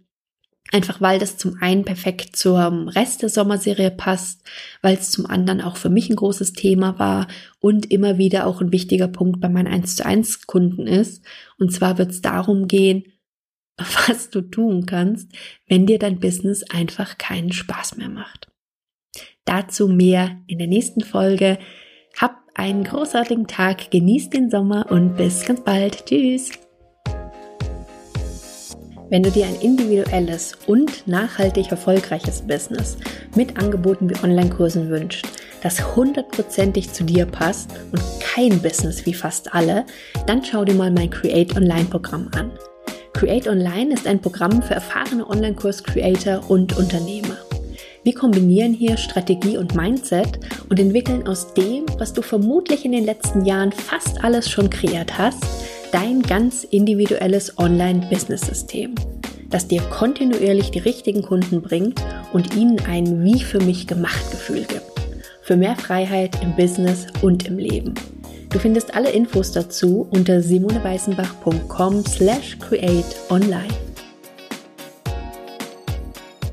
Einfach 0.73 1.03
weil 1.03 1.19
das 1.19 1.37
zum 1.37 1.59
einen 1.61 1.85
perfekt 1.85 2.35
zum 2.35 2.89
Rest 2.89 3.21
der 3.21 3.29
Sommerserie 3.29 3.91
passt, 3.91 4.43
weil 4.81 4.97
es 4.97 5.11
zum 5.11 5.27
anderen 5.27 5.61
auch 5.61 5.77
für 5.77 5.91
mich 5.91 6.09
ein 6.09 6.17
großes 6.17 6.55
Thema 6.55 6.99
war 6.99 7.29
und 7.61 7.91
immer 7.91 8.17
wieder 8.17 8.47
auch 8.47 8.63
ein 8.63 8.73
wichtiger 8.73 9.09
Punkt 9.09 9.41
bei 9.43 9.51
meinen 9.51 9.69
1 9.69 9.97
zu 9.97 10.07
1 10.07 10.47
Kunden 10.47 10.87
ist. 10.87 11.23
Und 11.59 11.73
zwar 11.73 11.99
wird 11.99 12.11
es 12.11 12.23
darum 12.23 12.69
gehen, 12.69 13.05
was 13.77 14.31
du 14.31 14.41
tun 14.41 14.87
kannst, 14.87 15.31
wenn 15.69 15.85
dir 15.85 15.99
dein 15.99 16.21
Business 16.21 16.63
einfach 16.63 17.19
keinen 17.19 17.53
Spaß 17.53 17.99
mehr 17.99 18.09
macht. 18.09 18.49
Dazu 19.45 19.89
mehr 19.89 20.39
in 20.47 20.57
der 20.57 20.69
nächsten 20.69 21.03
Folge. 21.03 21.59
Hab 22.19 22.39
einen 22.55 22.85
großartigen 22.85 23.47
Tag, 23.47 23.91
genießt 23.91 24.33
den 24.33 24.51
Sommer 24.51 24.91
und 24.91 25.17
bis 25.17 25.45
ganz 25.45 25.63
bald. 25.63 26.07
Tschüss. 26.07 26.51
Wenn 29.13 29.23
du 29.23 29.31
dir 29.31 29.45
ein 29.45 29.61
individuelles 29.61 30.55
und 30.67 31.07
nachhaltig 31.07 31.71
erfolgreiches 31.71 32.41
Business 32.41 32.97
mit 33.37 33.59
Angeboten 33.59 34.09
wie 34.09 34.19
Online-Kursen 34.25 34.89
wünschst, 34.89 35.27
das 35.63 35.95
hundertprozentig 35.95 36.95
zu 36.95 37.05
dir 37.05 37.27
passt 37.27 37.69
und 37.93 38.01
kein 38.21 38.63
Business 38.63 39.05
wie 39.05 39.13
fast 39.13 39.53
alle, 39.53 39.85
dann 40.27 40.43
schau 40.43 40.65
dir 40.65 40.73
mal 40.73 40.91
mein 40.91 41.11
Create 41.11 41.55
Online 41.55 41.85
Programm 41.85 42.31
an. 42.35 42.53
Create 43.13 43.49
Online 43.49 43.93
ist 43.93 44.07
ein 44.07 44.19
Programm 44.19 44.63
für 44.63 44.73
erfahrene 44.73 45.29
Online-Kurs-Creator 45.29 46.49
und 46.49 46.79
Unternehmer. 46.79 47.37
Wir 48.05 48.15
kombinieren 48.15 48.73
hier 48.73 48.97
Strategie 48.97 49.59
und 49.59 49.75
Mindset 49.75 50.41
und 50.71 50.81
entwickeln 50.81 51.29
aus 51.29 51.53
dem, 51.53 51.85
was 51.99 52.15
du 52.15 52.23
vermutlich 52.23 52.87
in 52.87 52.93
den 52.93 53.05
letzten 53.05 53.45
Jahren 53.45 53.73
fast 53.73 54.25
alles 54.25 54.49
schon 54.49 54.71
kreiert 54.71 55.19
hast, 55.19 55.45
dein 55.93 56.23
ganz 56.23 56.65
individuelles 56.65 57.59
Online-Business-System, 57.59 58.95
das 59.51 59.69
dir 59.69 59.83
kontinuierlich 59.83 60.71
die 60.71 60.81
richtigen 60.81 61.23
Kunden 61.23 61.63
bringt 61.63 62.03
und 62.33 62.57
ihnen 62.57 62.81
ein 62.81 63.23
Wie 63.23 63.41
für 63.41 63.61
mich 63.61 63.87
gemacht 63.87 64.31
Gefühl 64.31 64.65
gibt. 64.65 64.83
Für 65.43 65.57
mehr 65.57 65.77
Freiheit 65.77 66.43
im 66.43 66.57
Business 66.57 67.07
und 67.21 67.47
im 67.47 67.59
Leben. 67.59 67.95
Du 68.51 68.59
findest 68.59 68.95
alle 68.95 69.11
Infos 69.11 69.53
dazu 69.53 70.07
unter 70.11 70.43
simoneweißenbach.com 70.43 72.05
slash 72.07 72.59
create 72.59 73.17
online. 73.31 73.92